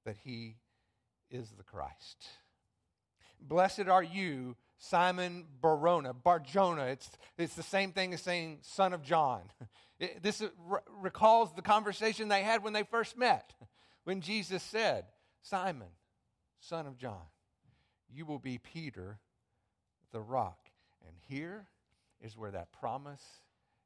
that 0.04 0.18
he 0.22 0.56
is 1.30 1.48
the 1.56 1.64
Christ. 1.64 2.26
Blessed 3.40 3.88
are 3.88 4.02
you, 4.02 4.56
Simon 4.76 5.46
Barona, 5.62 6.12
Barjona. 6.12 6.84
It's, 6.86 7.10
it's 7.38 7.54
the 7.54 7.62
same 7.62 7.92
thing 7.92 8.12
as 8.12 8.20
saying 8.20 8.58
son 8.62 8.92
of 8.92 9.02
John. 9.02 9.42
It, 10.00 10.22
this 10.22 10.40
re- 10.40 10.78
recalls 11.00 11.52
the 11.56 11.60
conversation 11.60 12.28
they 12.28 12.44
had 12.44 12.62
when 12.62 12.72
they 12.72 12.84
first 12.84 13.18
met, 13.18 13.52
when 14.04 14.20
Jesus 14.20 14.62
said, 14.62 15.06
Simon, 15.42 15.88
son 16.60 16.86
of 16.86 16.96
John 16.96 17.24
you 18.12 18.24
will 18.24 18.38
be 18.38 18.58
Peter, 18.58 19.18
the 20.12 20.20
rock. 20.20 20.70
And 21.06 21.16
here 21.28 21.66
is 22.20 22.36
where 22.36 22.50
that 22.50 22.72
promise 22.72 23.24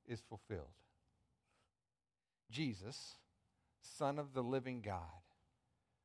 is 0.07 0.21
fulfilled. 0.21 0.67
Jesus, 2.51 3.17
Son 3.81 4.19
of 4.19 4.35
the 4.35 4.43
living 4.43 4.81
God, 4.81 5.01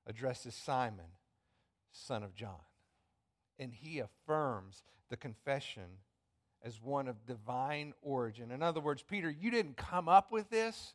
addresses 0.08 0.56
Simon, 0.56 1.06
son 1.92 2.24
of 2.24 2.34
John. 2.34 2.62
And 3.60 3.74
he 3.74 4.00
affirms 4.00 4.84
the 5.10 5.18
confession 5.18 6.00
as 6.64 6.82
one 6.82 7.08
of 7.08 7.26
divine 7.26 7.94
origin. 8.02 8.52
In 8.52 8.64
other 8.64 8.80
words, 8.80 9.04
Peter, 9.04 9.30
you 9.30 9.52
didn't 9.52 9.78
come 9.78 10.10
up 10.10 10.32
with 10.32 10.50
this 10.50 10.94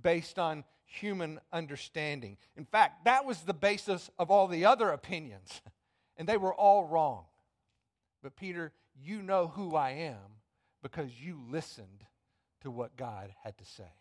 based 0.00 0.38
on 0.38 0.64
human 0.84 1.40
understanding. 1.52 2.36
In 2.56 2.64
fact, 2.64 3.04
that 3.04 3.24
was 3.24 3.40
the 3.40 3.54
basis 3.54 4.10
of 4.18 4.30
all 4.30 4.48
the 4.48 4.64
other 4.64 4.90
opinions. 4.90 5.60
And 6.16 6.28
they 6.28 6.36
were 6.36 6.54
all 6.54 6.84
wrong. 6.84 7.24
But 8.22 8.36
Peter, 8.36 8.72
you 8.94 9.22
know 9.22 9.48
who 9.48 9.74
I 9.74 9.90
am 9.90 10.40
because 10.82 11.10
you 11.20 11.40
listened 11.50 12.04
to 12.62 12.70
what 12.70 12.96
God 12.96 13.32
had 13.42 13.58
to 13.58 13.64
say. 13.64 13.92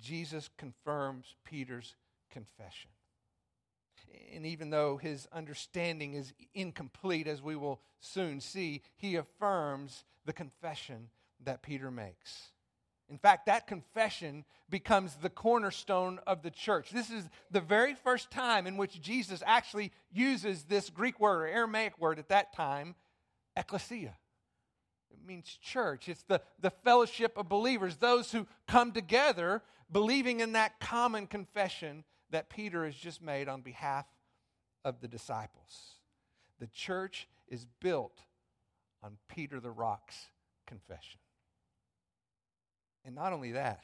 Jesus 0.00 0.48
confirms 0.56 1.34
Peter's 1.44 1.96
confession. 2.30 2.90
And 4.34 4.46
even 4.46 4.70
though 4.70 4.96
his 4.96 5.26
understanding 5.32 6.14
is 6.14 6.32
incomplete, 6.54 7.26
as 7.26 7.42
we 7.42 7.56
will 7.56 7.80
soon 8.00 8.40
see, 8.40 8.82
he 8.96 9.16
affirms 9.16 10.04
the 10.24 10.32
confession 10.32 11.10
that 11.44 11.62
Peter 11.62 11.90
makes. 11.90 12.50
In 13.10 13.18
fact, 13.18 13.46
that 13.46 13.66
confession 13.66 14.44
becomes 14.68 15.16
the 15.16 15.28
cornerstone 15.28 16.20
of 16.28 16.42
the 16.42 16.50
church. 16.50 16.90
This 16.90 17.10
is 17.10 17.28
the 17.50 17.60
very 17.60 17.94
first 17.94 18.30
time 18.30 18.68
in 18.68 18.76
which 18.76 19.00
Jesus 19.00 19.42
actually 19.44 19.90
uses 20.12 20.62
this 20.62 20.90
Greek 20.90 21.18
word 21.18 21.42
or 21.42 21.46
Aramaic 21.46 21.98
word 21.98 22.20
at 22.20 22.28
that 22.28 22.54
time, 22.54 22.94
ecclesia. 23.56 24.16
It 25.10 25.26
means 25.26 25.58
church. 25.60 26.08
It's 26.08 26.22
the, 26.22 26.40
the 26.60 26.70
fellowship 26.70 27.36
of 27.36 27.48
believers, 27.48 27.96
those 27.96 28.30
who 28.30 28.46
come 28.68 28.92
together 28.92 29.62
believing 29.90 30.38
in 30.38 30.52
that 30.52 30.78
common 30.78 31.26
confession 31.26 32.04
that 32.30 32.48
Peter 32.48 32.84
has 32.84 32.94
just 32.94 33.20
made 33.20 33.48
on 33.48 33.60
behalf 33.60 34.06
of 34.84 35.00
the 35.00 35.08
disciples. 35.08 35.96
The 36.60 36.68
church 36.68 37.26
is 37.48 37.66
built 37.80 38.20
on 39.02 39.16
Peter 39.28 39.58
the 39.58 39.70
Rock's 39.72 40.28
confession. 40.64 41.18
And 43.10 43.16
not 43.16 43.32
only 43.32 43.52
that, 43.52 43.82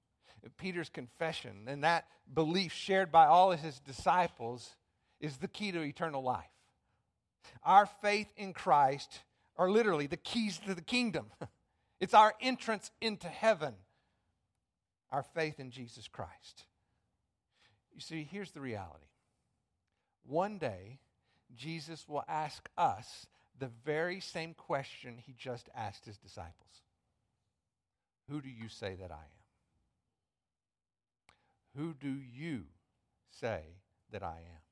Peter's 0.56 0.88
confession 0.88 1.64
and 1.66 1.84
that 1.84 2.06
belief 2.32 2.72
shared 2.72 3.12
by 3.12 3.26
all 3.26 3.52
of 3.52 3.60
his 3.60 3.78
disciples 3.80 4.76
is 5.20 5.36
the 5.36 5.46
key 5.46 5.72
to 5.72 5.82
eternal 5.82 6.22
life. 6.22 6.46
Our 7.62 7.84
faith 7.84 8.28
in 8.34 8.54
Christ 8.54 9.20
are 9.58 9.70
literally 9.70 10.06
the 10.06 10.16
keys 10.16 10.58
to 10.66 10.74
the 10.74 10.82
kingdom. 10.82 11.26
It's 12.00 12.14
our 12.14 12.34
entrance 12.40 12.90
into 13.00 13.28
heaven. 13.28 13.74
Our 15.12 15.22
faith 15.22 15.60
in 15.60 15.70
Jesus 15.70 16.08
Christ. 16.08 16.64
You 17.94 18.00
see, 18.00 18.28
here's 18.28 18.50
the 18.50 18.60
reality. 18.60 19.06
One 20.26 20.58
day, 20.58 20.98
Jesus 21.54 22.08
will 22.08 22.24
ask 22.26 22.68
us 22.76 23.28
the 23.56 23.70
very 23.84 24.18
same 24.18 24.52
question 24.52 25.16
he 25.16 25.32
just 25.32 25.68
asked 25.76 26.04
his 26.04 26.18
disciples. 26.18 26.82
Who 28.28 28.40
do 28.40 28.48
you 28.48 28.68
say 28.68 28.94
that 29.00 29.10
I 29.10 29.14
am? 29.14 29.42
Who 31.76 31.94
do 31.94 32.08
you 32.10 32.64
say 33.30 33.62
that 34.10 34.22
I 34.22 34.36
am? 34.36 34.62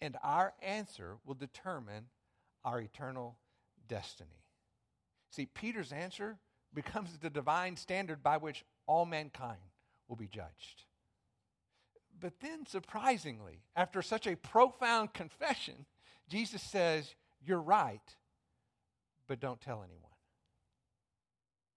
And 0.00 0.16
our 0.22 0.54
answer 0.62 1.16
will 1.24 1.34
determine 1.34 2.06
our 2.64 2.80
eternal 2.80 3.36
destiny. 3.88 4.44
See, 5.30 5.46
Peter's 5.46 5.92
answer 5.92 6.38
becomes 6.72 7.18
the 7.18 7.30
divine 7.30 7.76
standard 7.76 8.22
by 8.22 8.36
which 8.36 8.64
all 8.86 9.04
mankind 9.06 9.60
will 10.08 10.16
be 10.16 10.28
judged. 10.28 10.84
But 12.20 12.40
then, 12.40 12.66
surprisingly, 12.66 13.62
after 13.76 14.02
such 14.02 14.26
a 14.26 14.36
profound 14.36 15.12
confession, 15.12 15.86
Jesus 16.28 16.62
says, 16.62 17.14
You're 17.44 17.60
right, 17.60 18.14
but 19.26 19.40
don't 19.40 19.60
tell 19.60 19.82
anyone. 19.82 20.13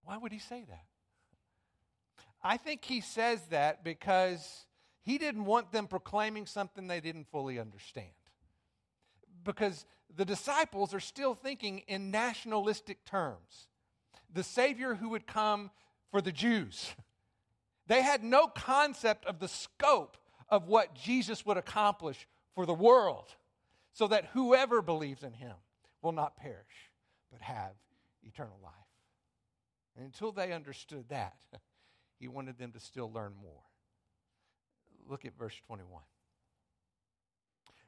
Why 0.08 0.16
would 0.16 0.32
he 0.32 0.40
say 0.40 0.64
that? 0.70 0.86
I 2.42 2.56
think 2.56 2.86
he 2.86 3.02
says 3.02 3.42
that 3.50 3.84
because 3.84 4.66
he 5.02 5.18
didn't 5.18 5.44
want 5.44 5.74
them 5.74 5.86
proclaiming 5.86 6.46
something 6.46 6.88
they 6.88 7.02
didn't 7.02 7.28
fully 7.30 7.60
understand. 7.60 8.08
Because 9.44 9.86
the 10.16 10.24
disciples 10.24 10.94
are 10.94 11.02
still 11.02 11.36
thinking 11.36 11.80
in 11.90 12.10
nationalistic 12.10 13.04
terms. 13.04 13.68
The 14.34 14.44
Savior 14.44 14.96
who 14.96 15.10
would 15.10 15.28
come 15.28 15.72
for 16.10 16.22
the 16.22 16.32
Jews. 16.32 16.96
They 17.88 18.02
had 18.02 18.22
no 18.22 18.48
concept 18.48 19.26
of 19.26 19.40
the 19.40 19.48
scope 19.48 20.18
of 20.50 20.68
what 20.68 20.94
Jesus 20.94 21.46
would 21.46 21.56
accomplish 21.56 22.28
for 22.54 22.66
the 22.66 22.74
world, 22.74 23.34
so 23.94 24.10
that 24.10 24.26
whoever 24.34 24.82
believes 24.82 25.24
in 25.24 25.32
him 25.32 25.54
will 26.02 26.12
not 26.12 26.36
perish, 26.36 26.92
but 27.32 27.40
have 27.40 27.72
eternal 28.24 28.60
life. 28.62 28.87
And 29.98 30.06
until 30.06 30.32
they 30.32 30.54
understood 30.54 31.10
that, 31.10 31.36
he 32.20 32.28
wanted 32.28 32.58
them 32.58 32.72
to 32.72 32.80
still 32.80 33.12
learn 33.12 33.34
more. 33.42 33.64
Look 35.10 35.26
at 35.26 35.38
verse 35.38 35.56
21. 35.68 36.02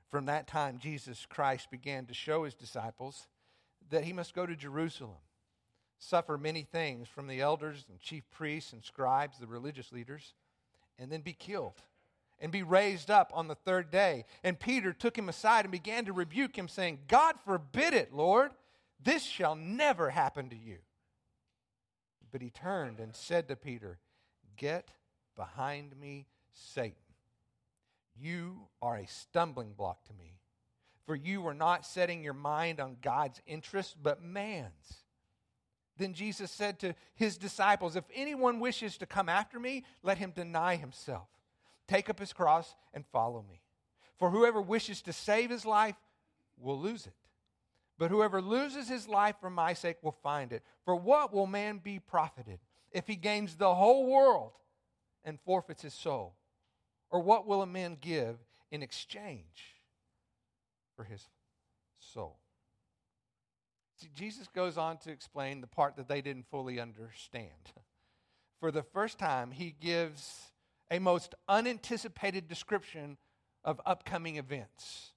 From 0.10 0.26
that 0.26 0.48
time, 0.48 0.80
Jesus 0.80 1.28
Christ 1.30 1.70
began 1.70 2.08
to 2.08 2.14
show 2.14 2.44
his 2.44 2.56
disciples 2.56 3.28
that 3.92 4.04
he 4.04 4.14
must 4.14 4.34
go 4.34 4.46
to 4.46 4.56
Jerusalem, 4.56 5.18
suffer 6.00 6.38
many 6.38 6.64
things 6.64 7.08
from 7.08 7.28
the 7.28 7.42
elders 7.42 7.86
and 7.90 8.00
chief 8.00 8.24
priests 8.32 8.74
and 8.74 8.84
scribes, 8.84 9.38
the 9.38 9.48
religious 9.48 9.92
leaders, 9.92 10.34
and 10.98 11.12
then 11.12 11.22
be 11.22 11.34
killed 11.34 11.82
and 12.40 12.52
be 12.52 12.64
raised 12.64 13.12
up 13.12 13.32
on 13.36 13.48
the 13.48 13.56
third 13.56 13.92
day. 13.92 14.26
And 14.44 14.60
Peter 14.60 14.94
took 14.94 15.18
him 15.18 15.30
aside 15.30 15.66
and 15.66 15.72
began 15.72 16.06
to 16.06 16.14
rebuke 16.14 16.58
him, 16.58 16.68
saying, 16.68 17.00
God 17.08 17.36
forbid 17.46 17.94
it, 17.94 18.14
Lord. 18.14 18.52
This 19.02 19.24
shall 19.24 19.56
never 19.56 20.10
happen 20.10 20.50
to 20.50 20.56
you. 20.56 20.78
But 22.32 22.42
he 22.42 22.50
turned 22.50 23.00
and 23.00 23.16
said 23.16 23.48
to 23.48 23.56
Peter, 23.56 24.00
Get 24.56 24.92
behind 25.36 25.98
me, 25.98 26.28
Satan. 26.52 26.96
You 28.16 28.68
are 28.82 28.98
a 28.98 29.08
stumbling 29.08 29.74
block 29.74 30.04
to 30.06 30.14
me, 30.14 30.40
for 31.06 31.16
you 31.16 31.48
are 31.48 31.54
not 31.54 31.86
setting 31.86 32.22
your 32.22 32.34
mind 32.34 32.80
on 32.80 32.98
God's 33.02 33.42
interest, 33.48 33.96
but 34.02 34.22
man's. 34.22 35.04
Then 35.98 36.14
Jesus 36.14 36.52
said 36.52 36.80
to 36.80 36.96
his 37.16 37.38
disciples, 37.38 37.96
If 37.96 38.06
anyone 38.14 38.60
wishes 38.60 38.98
to 38.98 39.06
come 39.06 39.30
after 39.30 39.60
me, 39.60 39.84
let 40.04 40.18
him 40.18 40.32
deny 40.32 40.76
himself, 40.76 41.28
take 41.88 42.10
up 42.10 42.20
his 42.20 42.34
cross, 42.34 42.76
and 42.94 43.06
follow 43.08 43.44
me. 43.48 43.62
For 44.18 44.30
whoever 44.30 44.62
wishes 44.62 45.02
to 45.04 45.14
save 45.14 45.50
his 45.50 45.66
life 45.66 45.96
will 46.58 46.80
lose 46.80 47.06
it. 47.06 47.14
But 48.00 48.12
whoever 48.12 48.42
loses 48.42 48.88
his 48.88 49.10
life 49.10 49.36
for 49.42 49.50
my 49.50 49.74
sake 49.74 49.98
will 50.02 50.16
find 50.24 50.54
it. 50.54 50.64
For 50.86 50.96
what 50.96 51.34
will 51.34 51.46
man 51.46 51.80
be 51.80 52.00
profited 52.00 52.60
if 52.92 53.06
he 53.06 53.18
gains 53.18 53.58
the 53.58 53.76
whole 53.76 54.10
world 54.10 54.54
and 55.26 55.38
forfeits 55.42 55.82
his 55.82 55.94
soul? 55.94 56.38
Or 57.12 57.20
what 57.20 57.46
will 57.46 57.62
a 57.62 57.68
man 57.68 57.98
give 58.00 58.38
in 58.72 58.82
exchange 58.82 59.76
for 60.96 61.04
his 61.04 61.28
soul? 62.00 62.40
See, 63.98 64.10
Jesus 64.16 64.48
goes 64.48 64.78
on 64.78 64.98
to 65.00 65.12
explain 65.12 65.60
the 65.60 65.68
part 65.68 65.98
that 65.98 66.08
they 66.08 66.22
didn't 66.22 66.46
fully 66.50 66.80
understand. 66.80 67.74
For 68.62 68.72
the 68.72 68.84
first 68.84 69.20
time, 69.20 69.52
he 69.52 69.76
gives 69.78 70.52
a 70.90 71.00
most 71.00 71.36
unanticipated 71.50 72.48
description 72.48 73.18
of 73.66 73.82
upcoming 73.86 74.38
events. 74.38 75.12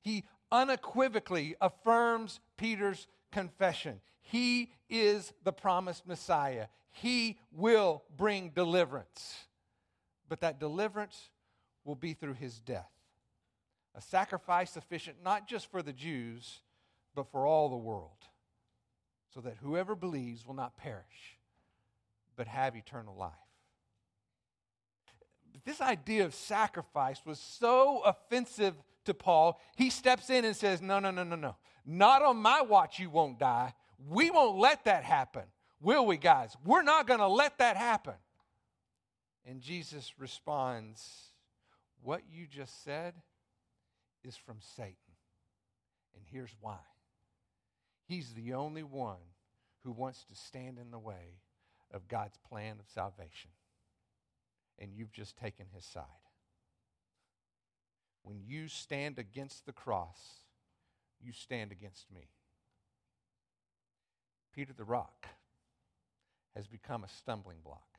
He 0.00 0.24
unequivocally 0.54 1.56
affirms 1.60 2.40
Peter's 2.56 3.06
confession. 3.32 4.00
He 4.22 4.70
is 4.88 5.32
the 5.42 5.52
promised 5.52 6.06
Messiah. 6.06 6.68
He 6.92 7.38
will 7.52 8.04
bring 8.16 8.50
deliverance 8.50 9.44
but 10.28 10.40
that 10.40 10.58
deliverance 10.58 11.30
will 11.84 11.94
be 11.94 12.14
through 12.14 12.34
his 12.34 12.58
death. 12.60 12.90
A 13.94 14.00
sacrifice 14.00 14.70
sufficient 14.70 15.18
not 15.22 15.46
just 15.46 15.70
for 15.70 15.82
the 15.82 15.92
Jews, 15.92 16.60
but 17.14 17.30
for 17.30 17.46
all 17.46 17.68
the 17.68 17.76
world, 17.76 18.10
so 19.32 19.40
that 19.40 19.58
whoever 19.62 19.94
believes 19.94 20.46
will 20.46 20.54
not 20.54 20.76
perish, 20.76 21.38
but 22.36 22.48
have 22.48 22.74
eternal 22.74 23.14
life. 23.14 23.32
But 25.52 25.64
this 25.64 25.80
idea 25.80 26.24
of 26.24 26.34
sacrifice 26.34 27.20
was 27.24 27.38
so 27.38 28.02
offensive 28.04 28.74
to 29.04 29.14
Paul, 29.14 29.60
he 29.76 29.90
steps 29.90 30.30
in 30.30 30.44
and 30.44 30.56
says, 30.56 30.80
No, 30.82 30.98
no, 30.98 31.10
no, 31.10 31.24
no, 31.24 31.36
no. 31.36 31.56
Not 31.86 32.22
on 32.22 32.36
my 32.36 32.62
watch, 32.62 32.98
you 32.98 33.10
won't 33.10 33.38
die. 33.38 33.74
We 34.08 34.30
won't 34.30 34.58
let 34.58 34.84
that 34.84 35.04
happen. 35.04 35.44
Will 35.80 36.06
we, 36.06 36.16
guys? 36.16 36.56
We're 36.64 36.82
not 36.82 37.06
going 37.06 37.20
to 37.20 37.28
let 37.28 37.58
that 37.58 37.76
happen. 37.76 38.14
And 39.46 39.60
Jesus 39.60 40.14
responds, 40.18 41.30
What 42.02 42.22
you 42.30 42.46
just 42.46 42.82
said 42.84 43.14
is 44.22 44.36
from 44.36 44.56
Satan. 44.60 44.94
And 46.14 46.24
here's 46.30 46.54
why 46.60 46.78
He's 48.06 48.32
the 48.34 48.54
only 48.54 48.82
one 48.82 49.16
who 49.82 49.92
wants 49.92 50.24
to 50.24 50.34
stand 50.34 50.78
in 50.78 50.90
the 50.90 50.98
way 50.98 51.40
of 51.90 52.08
God's 52.08 52.38
plan 52.48 52.76
of 52.80 52.86
salvation. 52.88 53.50
And 54.78 54.92
you've 54.92 55.12
just 55.12 55.36
taken 55.36 55.66
his 55.72 55.84
side. 55.84 56.04
When 58.24 58.40
you 58.44 58.68
stand 58.68 59.18
against 59.18 59.66
the 59.66 59.72
cross, 59.72 60.18
you 61.22 61.32
stand 61.32 61.70
against 61.70 62.10
me. 62.10 62.30
Peter 64.52 64.72
the 64.72 64.84
Rock 64.84 65.26
has 66.56 66.66
become 66.66 67.04
a 67.04 67.08
stumbling 67.08 67.58
block 67.62 67.98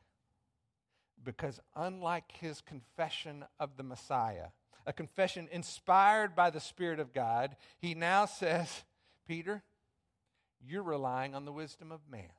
because 1.23 1.59
unlike 1.75 2.31
his 2.39 2.61
confession 2.61 3.45
of 3.59 3.77
the 3.77 3.83
Messiah, 3.83 4.47
a 4.85 4.93
confession 4.93 5.47
inspired 5.51 6.35
by 6.35 6.49
the 6.49 6.59
Spirit 6.59 6.99
of 6.99 7.13
God, 7.13 7.55
he 7.77 7.93
now 7.93 8.25
says, 8.25 8.83
Peter, 9.27 9.63
you're 10.65 10.83
relying 10.83 11.35
on 11.35 11.45
the 11.45 11.51
wisdom 11.51 11.91
of 11.91 12.01
man. 12.09 12.31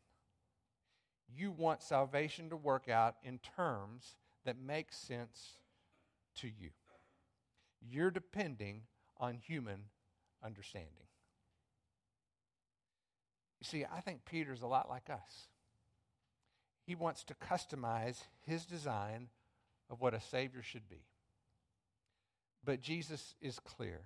You 1.28 1.50
want 1.50 1.82
salvation 1.82 2.50
to 2.50 2.56
work 2.56 2.88
out 2.88 3.16
in 3.22 3.38
terms 3.56 4.16
that 4.44 4.56
make 4.58 4.92
sense 4.92 5.58
to 6.36 6.46
you. 6.46 6.70
You're 7.80 8.10
depending 8.10 8.82
on 9.18 9.38
human 9.38 9.84
understanding. 10.44 11.08
You 13.60 13.64
see, 13.64 13.84
I 13.84 14.00
think 14.00 14.24
Peter's 14.24 14.62
a 14.62 14.66
lot 14.66 14.88
like 14.88 15.08
us 15.10 15.48
he 16.86 16.94
wants 16.94 17.24
to 17.24 17.34
customize 17.34 18.22
his 18.46 18.64
design 18.64 19.28
of 19.90 20.00
what 20.00 20.14
a 20.14 20.20
Savior 20.20 20.62
should 20.62 20.88
be. 20.88 21.04
But 22.64 22.80
Jesus 22.80 23.34
is 23.40 23.58
clear. 23.58 24.02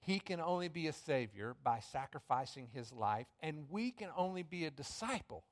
He 0.00 0.18
can 0.18 0.40
only 0.40 0.68
be 0.68 0.88
a 0.88 0.92
Savior 0.92 1.54
by 1.62 1.80
sacrificing 1.80 2.68
his 2.72 2.92
life, 2.92 3.26
and 3.40 3.66
we 3.70 3.90
can 3.90 4.08
only 4.16 4.42
be 4.42 4.64
a 4.64 4.70
disciple 4.70 5.44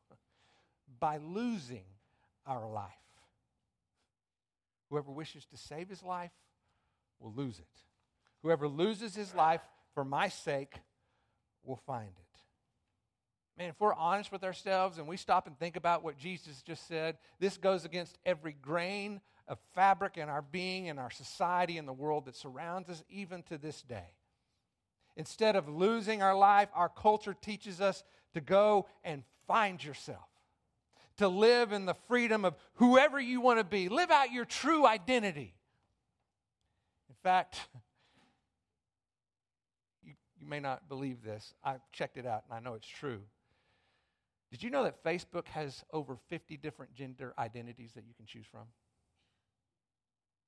by 0.98 1.18
losing 1.18 1.84
our 2.46 2.68
life. 2.68 2.90
Whoever 4.88 5.12
wishes 5.12 5.44
to 5.46 5.56
save 5.56 5.88
his 5.88 6.02
life 6.02 6.32
will 7.20 7.32
lose 7.32 7.58
it. 7.58 7.66
Whoever 8.42 8.66
loses 8.66 9.14
his 9.14 9.34
life 9.34 9.60
for 9.94 10.04
my 10.04 10.28
sake 10.28 10.74
will 11.62 11.80
find 11.86 12.08
it. 12.08 12.30
Man, 13.58 13.68
if 13.68 13.78
we're 13.78 13.94
honest 13.94 14.32
with 14.32 14.42
ourselves 14.42 14.96
and 14.96 15.06
we 15.06 15.18
stop 15.18 15.46
and 15.46 15.58
think 15.58 15.76
about 15.76 16.02
what 16.02 16.16
Jesus 16.16 16.62
just 16.62 16.88
said, 16.88 17.18
this 17.38 17.58
goes 17.58 17.84
against 17.84 18.16
every 18.24 18.54
grain 18.54 19.20
of 19.46 19.58
fabric 19.74 20.16
in 20.16 20.28
our 20.28 20.40
being, 20.40 20.86
in 20.86 20.98
our 20.98 21.10
society, 21.10 21.76
in 21.76 21.84
the 21.84 21.92
world 21.92 22.24
that 22.24 22.36
surrounds 22.36 22.88
us, 22.88 23.04
even 23.10 23.42
to 23.42 23.58
this 23.58 23.82
day. 23.82 24.14
Instead 25.16 25.56
of 25.56 25.68
losing 25.68 26.22
our 26.22 26.34
life, 26.34 26.68
our 26.72 26.88
culture 26.88 27.34
teaches 27.34 27.80
us 27.80 28.02
to 28.32 28.40
go 28.40 28.86
and 29.04 29.24
find 29.46 29.84
yourself, 29.84 30.28
to 31.18 31.28
live 31.28 31.72
in 31.72 31.84
the 31.84 31.96
freedom 32.08 32.46
of 32.46 32.54
whoever 32.76 33.20
you 33.20 33.40
want 33.40 33.58
to 33.58 33.64
be. 33.64 33.90
Live 33.90 34.10
out 34.10 34.32
your 34.32 34.46
true 34.46 34.86
identity. 34.86 35.52
Fact, 37.22 37.68
you, 40.02 40.14
you 40.38 40.46
may 40.46 40.60
not 40.60 40.88
believe 40.88 41.22
this. 41.22 41.54
I've 41.62 41.80
checked 41.92 42.16
it 42.16 42.26
out 42.26 42.44
and 42.48 42.56
I 42.56 42.60
know 42.60 42.74
it's 42.74 42.88
true. 42.88 43.20
Did 44.50 44.62
you 44.62 44.70
know 44.70 44.84
that 44.84 45.04
Facebook 45.04 45.46
has 45.48 45.84
over 45.92 46.16
50 46.28 46.56
different 46.56 46.94
gender 46.94 47.34
identities 47.38 47.92
that 47.94 48.04
you 48.06 48.14
can 48.14 48.26
choose 48.26 48.46
from? 48.50 48.66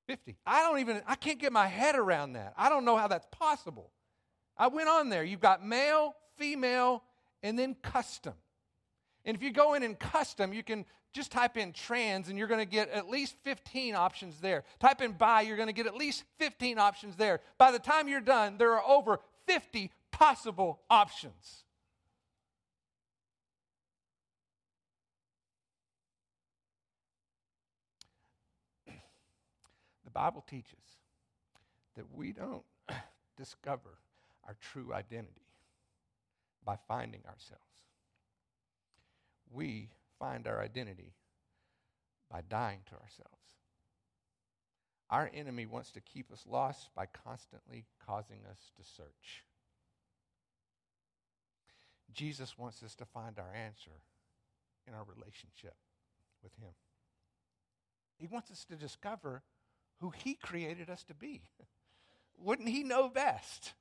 50. 0.09 0.37
I 0.45 0.63
don't 0.63 0.81
even, 0.81 1.03
I 1.07 1.15
can't 1.15 1.39
get 1.39 1.53
my 1.53 1.69
head 1.69 1.95
around 1.95 2.33
that. 2.33 2.55
I 2.57 2.69
don't 2.69 2.85
know 2.85 2.97
how 2.97 3.07
that's 3.07 3.27
possible. 3.31 3.93
I 4.57 4.69
went 4.69 4.89
on 4.89 5.09
there. 5.09 5.23
You've 5.23 5.41
got 5.41 5.65
male, 5.65 6.15
female, 6.37 7.05
and 7.43 7.59
then 7.59 7.77
custom. 7.83 8.35
And 9.25 9.37
if 9.37 9.43
you 9.43 9.53
go 9.53 9.75
in 9.75 9.83
in 9.83 9.95
custom, 9.95 10.53
you 10.53 10.63
can 10.63 10.85
just 11.13 11.31
type 11.31 11.57
in 11.57 11.73
trans 11.73 12.29
and 12.29 12.39
you're 12.39 12.49
going 12.49 12.61
to 12.61 12.67
get 12.67 12.89
at 12.91 13.09
least 13.09 13.37
15 13.45 13.95
options 13.95 14.41
there. 14.41 14.65
Type 14.81 15.01
in 15.01 15.13
bi, 15.13 15.43
you're 15.43 15.57
going 15.57 15.69
to 15.69 15.75
get 15.75 15.87
at 15.87 15.95
least 15.95 16.25
15 16.39 16.79
options 16.79 17.17
there. 17.17 17.41
By 17.59 17.71
the 17.71 17.79
time 17.79 18.09
you're 18.09 18.21
done, 18.21 18.57
there 18.59 18.73
are 18.73 18.83
over 18.85 19.21
50 19.47 19.91
possible 20.11 20.81
options. 20.91 21.65
The 30.05 30.11
Bible 30.11 30.45
teaches 30.49 30.73
that 31.97 32.05
we 32.13 32.33
don't 32.33 32.65
discover 33.37 33.99
our 34.47 34.57
true 34.61 34.93
identity 34.93 35.47
by 36.65 36.77
finding 36.89 37.23
ourselves. 37.27 37.72
We 39.53 39.91
find 40.19 40.47
our 40.47 40.61
identity 40.61 41.15
by 42.31 42.43
dying 42.49 42.81
to 42.87 42.95
ourselves. 42.95 43.43
Our 45.11 45.31
enemy 45.35 45.67
wants 45.67 45.91
to 45.93 46.01
keep 46.01 46.33
us 46.33 46.45
lost 46.49 46.89
by 46.97 47.05
constantly 47.07 47.85
causing 48.07 48.39
us 48.51 48.59
to 48.77 48.83
search. 48.97 49.45
Jesus 52.15 52.57
wants 52.57 52.83
us 52.83 52.95
to 52.97 53.05
find 53.05 53.39
our 53.39 53.55
answer 53.55 53.91
in 54.87 54.95
our 54.95 55.05
relationship 55.05 55.75
with 56.43 56.55
Him. 56.55 56.73
He 58.17 58.27
wants 58.27 58.51
us 58.51 58.65
to 58.67 58.77
discover 58.77 59.43
who 59.99 60.11
He 60.11 60.35
created 60.35 60.89
us 60.89 61.05
to 61.05 61.15
be. 61.15 61.43
Wouldn't 62.39 62.69
He 62.69 62.83
know 62.83 63.09
best? 63.09 63.73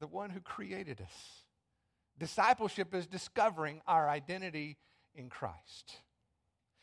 The 0.00 0.06
one 0.06 0.30
who 0.30 0.40
created 0.40 1.00
us. 1.00 1.42
Discipleship 2.18 2.94
is 2.94 3.06
discovering 3.06 3.80
our 3.86 4.08
identity 4.08 4.76
in 5.14 5.28
Christ. 5.28 5.96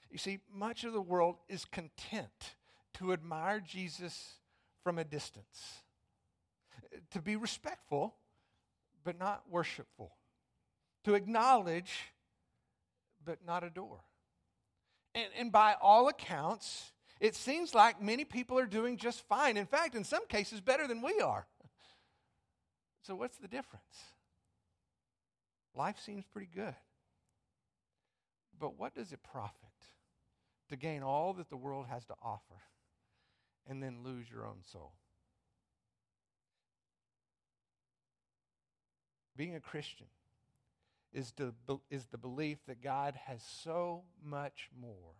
You 0.09 0.17
see, 0.17 0.39
much 0.53 0.83
of 0.83 0.93
the 0.93 1.01
world 1.01 1.35
is 1.49 1.65
content 1.65 2.55
to 2.95 3.11
admire 3.11 3.59
Jesus 3.59 4.35
from 4.83 4.97
a 4.97 5.03
distance, 5.03 5.81
to 7.11 7.21
be 7.21 7.35
respectful, 7.35 8.15
but 9.03 9.19
not 9.19 9.43
worshipful, 9.49 10.13
to 11.03 11.15
acknowledge, 11.15 12.13
but 13.25 13.39
not 13.45 13.63
adore. 13.63 13.99
And, 15.13 15.27
and 15.37 15.51
by 15.51 15.75
all 15.81 16.07
accounts, 16.07 16.93
it 17.19 17.35
seems 17.35 17.73
like 17.73 18.01
many 18.01 18.23
people 18.23 18.59
are 18.59 18.65
doing 18.65 18.97
just 18.97 19.27
fine. 19.27 19.57
In 19.57 19.65
fact, 19.65 19.95
in 19.95 20.03
some 20.03 20.27
cases, 20.27 20.61
better 20.61 20.87
than 20.87 21.01
we 21.01 21.19
are. 21.19 21.47
So, 23.01 23.15
what's 23.15 23.37
the 23.37 23.47
difference? 23.47 24.14
Life 25.75 25.99
seems 25.99 26.23
pretty 26.25 26.49
good. 26.53 26.75
But 28.59 28.79
what 28.79 28.95
does 28.95 29.11
it 29.11 29.19
profit 29.23 29.53
to 30.69 30.77
gain 30.77 31.03
all 31.03 31.33
that 31.33 31.49
the 31.49 31.57
world 31.57 31.87
has 31.89 32.05
to 32.05 32.13
offer 32.23 32.61
and 33.67 33.83
then 33.83 34.03
lose 34.03 34.29
your 34.29 34.45
own 34.45 34.63
soul? 34.71 34.93
Being 39.35 39.55
a 39.55 39.59
Christian 39.59 40.07
is 41.11 41.33
the, 41.35 41.53
is 41.89 42.05
the 42.05 42.17
belief 42.17 42.59
that 42.67 42.81
God 42.81 43.15
has 43.25 43.41
so 43.63 44.03
much 44.23 44.69
more 44.79 45.15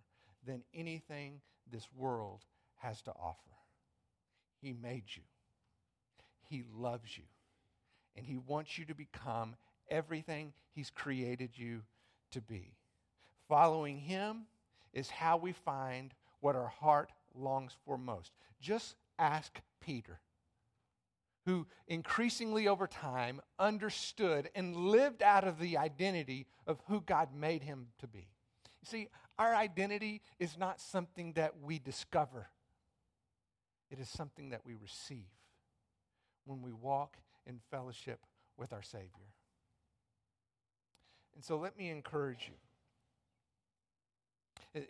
than 0.46 0.64
anything 0.74 1.42
this 1.70 1.88
world 1.94 2.46
has 2.78 3.02
to 3.04 3.12
offer. 3.12 3.40
He 4.62 4.72
made 4.72 5.04
you, 5.08 5.24
He 6.48 6.64
loves 6.74 7.18
you, 7.18 7.24
and 8.16 8.26
He 8.26 8.38
wants 8.38 8.78
you 8.78 8.86
to 8.86 8.96
become 8.96 9.56
everything 9.90 10.54
He's 10.72 10.90
created 10.90 11.52
you 11.56 11.82
to 12.32 12.42
be. 12.42 12.74
Following 13.48 14.00
Him 14.00 14.46
is 14.94 15.10
how 15.10 15.38
we 15.38 15.52
find 15.52 16.14
what 16.40 16.56
our 16.56 16.68
heart 16.68 17.12
longs 17.34 17.74
for 17.86 17.98
most. 17.98 18.32
Just 18.60 18.96
ask 19.20 19.62
Peter, 19.80 20.20
who 21.46 21.68
increasingly 21.88 22.68
over 22.68 22.88
time 22.88 23.40
understood 23.60 24.50
and 24.56 24.76
lived 24.76 25.22
out 25.22 25.44
of 25.44 25.60
the 25.60 25.78
identity 25.78 26.48
of 26.66 26.82
who 26.88 27.02
God 27.02 27.30
made 27.36 27.62
him 27.62 27.88
to 28.00 28.08
be. 28.08 28.28
You 28.82 28.86
see, 28.86 29.08
our 29.38 29.54
identity 29.54 30.22
is 30.40 30.58
not 30.58 30.80
something 30.80 31.34
that 31.34 31.54
we 31.62 31.80
discover, 31.80 32.48
it 33.92 34.00
is 34.00 34.10
something 34.10 34.50
that 34.50 34.66
we 34.66 34.74
receive 34.74 35.30
when 36.46 36.62
we 36.62 36.72
walk 36.72 37.18
in 37.46 37.60
fellowship 37.70 38.20
with 38.58 38.74
our 38.74 38.82
Savior. 38.82 39.35
And 41.36 41.44
so 41.44 41.58
let 41.58 41.78
me 41.78 41.90
encourage 41.90 42.48
you 42.48 42.56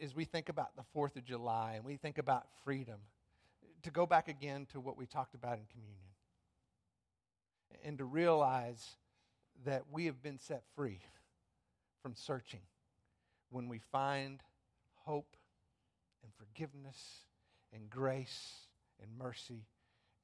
as 0.02 0.16
we 0.16 0.26
think 0.26 0.50
about 0.50 0.76
the 0.76 0.84
4th 0.96 1.16
of 1.16 1.24
July 1.26 1.74
and 1.76 1.86
we 1.86 1.96
think 1.96 2.18
about 2.18 2.48
freedom, 2.64 3.00
to 3.84 3.92
go 3.92 4.08
back 4.08 4.28
again 4.28 4.66
to 4.72 4.80
what 4.80 4.98
we 4.98 5.06
talked 5.06 5.36
about 5.36 5.60
in 5.60 5.66
communion 5.72 6.00
and 7.84 8.00
to 8.00 8.06
realize 8.06 8.96
that 9.64 9.84
we 9.92 10.08
have 10.08 10.24
been 10.24 10.40
set 10.40 10.64
free 10.76 11.00
from 12.02 12.16
searching 12.16 12.62
when 13.52 13.70
we 13.70 13.80
find 13.92 14.42
hope 15.04 15.38
and 16.24 16.32
forgiveness 16.34 17.20
and 17.72 17.90
grace 17.90 18.56
and 19.02 19.12
mercy 19.20 19.68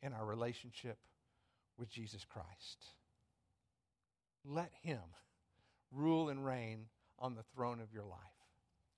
in 0.01 0.11
our 0.13 0.25
relationship 0.25 0.97
with 1.77 1.89
Jesus 1.89 2.25
Christ. 2.25 2.83
Let 4.43 4.71
Him 4.81 5.01
rule 5.91 6.29
and 6.29 6.45
reign 6.45 6.85
on 7.19 7.35
the 7.35 7.43
throne 7.55 7.79
of 7.79 7.93
your 7.93 8.03
life. 8.03 8.19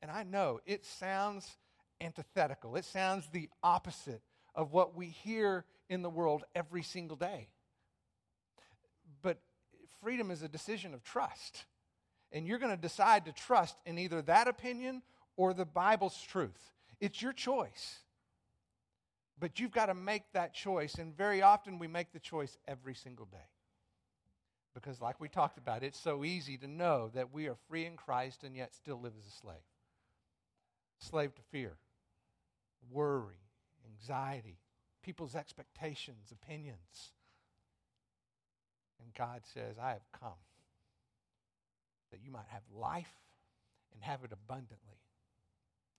And 0.02 0.12
I 0.12 0.24
know 0.24 0.60
it 0.66 0.86
sounds 0.86 1.58
antithetical, 2.02 2.76
it 2.76 2.86
sounds 2.86 3.28
the 3.32 3.50
opposite 3.64 4.22
of 4.56 4.72
what 4.72 4.96
we 4.96 5.08
hear 5.08 5.66
in 5.90 6.02
the 6.02 6.10
world 6.10 6.44
every 6.56 6.84
single 6.84 7.18
day. 7.18 7.48
But 9.22 9.40
freedom 10.02 10.32
is 10.32 10.42
a 10.42 10.48
decision 10.48 10.94
of 10.94 11.04
trust. 11.04 11.66
And 12.32 12.48
you're 12.48 12.60
going 12.60 12.76
to 12.76 12.82
decide 12.82 13.26
to 13.26 13.32
trust 13.32 13.78
in 13.86 13.98
either 13.98 14.22
that 14.24 14.48
opinion 14.48 15.04
or 15.38 15.54
the 15.54 15.66
Bible's 15.66 16.20
truth. 16.22 16.72
It's 17.00 17.22
your 17.22 17.34
choice. 17.34 18.00
But 19.40 19.60
you've 19.60 19.72
got 19.72 19.88
to 19.88 19.94
make 19.94 20.24
that 20.34 20.54
choice. 20.54 20.96
And 20.96 21.16
very 21.16 21.42
often 21.42 21.80
we 21.80 21.88
make 21.88 22.12
the 22.12 22.20
choice 22.20 22.58
every 22.68 22.96
single 22.96 23.26
day. 23.26 23.53
Because, 24.74 25.00
like 25.02 25.20
we 25.20 25.30
talked 25.30 25.58
about, 25.58 25.84
it's 25.84 26.00
so 26.00 26.24
easy 26.24 26.58
to 26.58 26.68
know 26.68 27.12
that 27.14 27.32
we 27.32 27.48
are 27.48 27.56
free 27.70 27.86
in 27.86 27.96
Christ 27.96 28.44
and 28.44 28.56
yet 28.56 28.74
still 28.74 29.00
live 29.00 29.14
as 29.18 29.28
a 29.28 29.36
slave 29.36 29.62
slave 31.04 31.36
to 31.36 31.42
fear, 31.52 31.74
worry, 32.90 33.36
anxiety, 33.86 34.58
people's 35.04 35.36
expectations, 35.36 36.32
opinions. 36.32 37.12
And 39.02 39.14
God 39.14 39.42
says, 39.54 39.76
I 39.82 39.90
have 39.90 40.12
come 40.18 40.32
that 42.12 42.22
you 42.24 42.32
might 42.32 42.48
have 42.50 42.62
life 42.74 43.14
and 43.94 44.02
have 44.02 44.24
it 44.24 44.32
abundantly. 44.32 45.02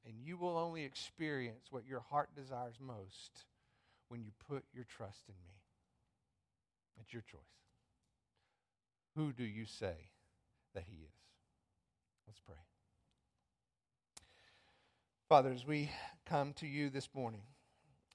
And 0.06 0.14
you 0.22 0.37
will 0.37 0.56
only 0.56 0.84
experience 0.84 1.66
what 1.70 1.87
your 1.87 2.00
heart 2.00 2.30
desires 2.34 2.76
most 2.80 3.44
when 4.08 4.22
you 4.22 4.30
put 4.48 4.64
your 4.72 4.84
trust 4.84 5.22
in 5.28 5.34
me. 5.34 5.54
It's 7.00 7.12
your 7.12 7.22
choice. 7.22 7.40
Who 9.16 9.33
do 9.33 9.44
you 9.44 9.64
say 9.66 9.94
that 10.74 10.85
he 10.87 10.96
is? 10.96 11.14
Let's 12.27 12.40
pray. 12.40 12.57
Father, 15.29 15.50
as 15.53 15.66
we 15.66 15.90
come 16.27 16.53
to 16.55 16.66
you 16.66 16.90
this 16.90 17.09
morning, 17.14 17.42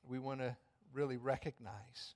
we 0.07 0.19
want 0.19 0.41
to 0.41 0.55
really 0.93 1.17
recognize 1.17 2.15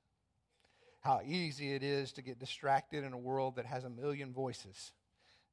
how 1.02 1.22
easy 1.26 1.74
it 1.74 1.84
is 1.84 2.12
to 2.14 2.22
get 2.22 2.40
distracted 2.40 3.04
in 3.04 3.14
a 3.14 3.18
world 3.18 3.56
that 3.56 3.66
has 3.66 3.84
a 3.84 3.90
million 3.90 4.34
voices 4.34 4.92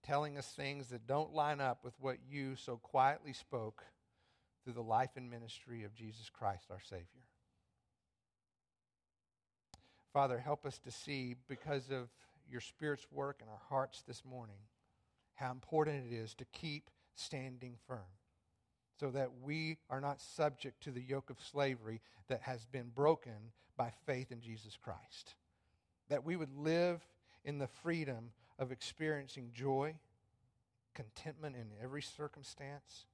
telling 0.03 0.38
us 0.38 0.47
things 0.47 0.88
that 0.88 1.07
don't 1.07 1.35
line 1.35 1.61
up 1.61 1.85
with 1.85 1.95
what 2.01 2.16
you 2.29 2.57
so 2.57 2.77
quietly 2.79 3.33
spoke 3.33 3.85
through 4.64 4.73
the 4.73 4.81
life 4.81 5.11
and 5.16 5.31
ministry 5.31 5.85
of 5.85 5.95
Jesus 5.95 6.31
Christ, 6.31 6.64
our 6.71 6.81
Savior. 6.83 7.07
Father, 10.12 10.38
help 10.38 10.66
us 10.66 10.79
to 10.79 10.90
see, 10.90 11.37
because 11.49 11.90
of 11.90 12.09
your 12.51 12.61
Spirit's 12.61 13.07
work 13.13 13.41
in 13.43 13.49
our 13.49 13.61
hearts 13.69 14.03
this 14.07 14.25
morning, 14.25 14.57
how 15.35 15.51
important 15.51 16.13
it 16.13 16.15
is 16.15 16.35
to 16.35 16.45
keep 16.47 16.91
standing 17.15 17.77
firm 17.87 18.01
so 18.99 19.11
that 19.11 19.31
we 19.43 19.79
are 19.89 20.01
not 20.01 20.21
subject 20.21 20.83
to 20.83 20.91
the 20.91 21.01
yoke 21.01 21.31
of 21.31 21.41
slavery 21.41 22.03
that 22.29 22.43
has 22.43 22.67
been 22.67 22.91
broken 22.95 23.53
by 23.77 23.91
faith 24.05 24.31
in 24.31 24.43
Jesus 24.43 24.77
Christ. 24.77 25.35
That 26.11 26.25
we 26.25 26.37
would 26.37 26.55
live 26.55 27.01
in 27.45 27.59
the 27.59 27.67
freedom 27.67 28.33
of 28.59 28.71
experiencing 28.71 29.53
joy, 29.55 29.95
contentment 30.95 31.57
in 31.57 31.69
every 31.83 32.03
circumstance. 32.03 33.07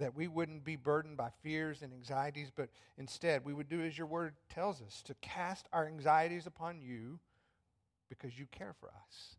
That 0.00 0.16
we 0.16 0.26
wouldn't 0.26 0.64
be 0.64 0.74
burdened 0.74 1.16
by 1.16 1.30
fears 1.42 1.82
and 1.82 1.92
anxieties, 1.92 2.50
but 2.54 2.68
instead 2.96 3.44
we 3.44 3.54
would 3.54 3.68
do 3.68 3.82
as 3.82 3.96
your 3.96 4.08
word 4.08 4.34
tells 4.48 4.82
us 4.82 5.00
to 5.02 5.14
cast 5.20 5.68
our 5.72 5.86
anxieties 5.86 6.46
upon 6.46 6.80
you 6.80 7.20
because 8.08 8.38
you 8.38 8.46
care 8.46 8.74
for 8.78 8.88
us. 8.88 9.36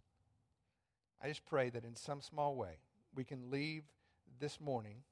I 1.22 1.28
just 1.28 1.46
pray 1.46 1.70
that 1.70 1.84
in 1.84 1.96
some 1.96 2.22
small 2.22 2.56
way 2.56 2.78
we 3.16 3.24
can 3.24 3.50
leave 3.50 3.84
this 4.40 4.60
morning 4.60 5.04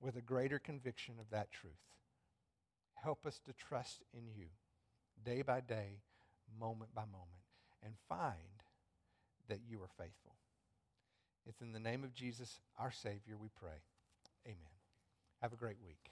with 0.00 0.16
a 0.16 0.22
greater 0.22 0.58
conviction 0.58 1.14
of 1.20 1.30
that 1.30 1.50
truth. 1.52 1.72
Help 3.02 3.26
us 3.26 3.40
to 3.46 3.52
trust 3.52 4.02
in 4.12 4.26
you 4.34 4.46
day 5.24 5.42
by 5.42 5.60
day, 5.60 6.00
moment 6.58 6.94
by 6.94 7.02
moment, 7.02 7.44
and 7.82 7.94
find 8.08 8.62
that 9.48 9.60
you 9.68 9.78
are 9.82 9.88
faithful. 9.98 10.34
It's 11.46 11.60
in 11.60 11.72
the 11.72 11.80
name 11.80 12.04
of 12.04 12.14
Jesus, 12.14 12.60
our 12.78 12.90
Savior, 12.90 13.36
we 13.40 13.48
pray. 13.60 13.82
Amen. 14.46 14.56
Have 15.42 15.52
a 15.52 15.56
great 15.56 15.76
week. 15.84 16.10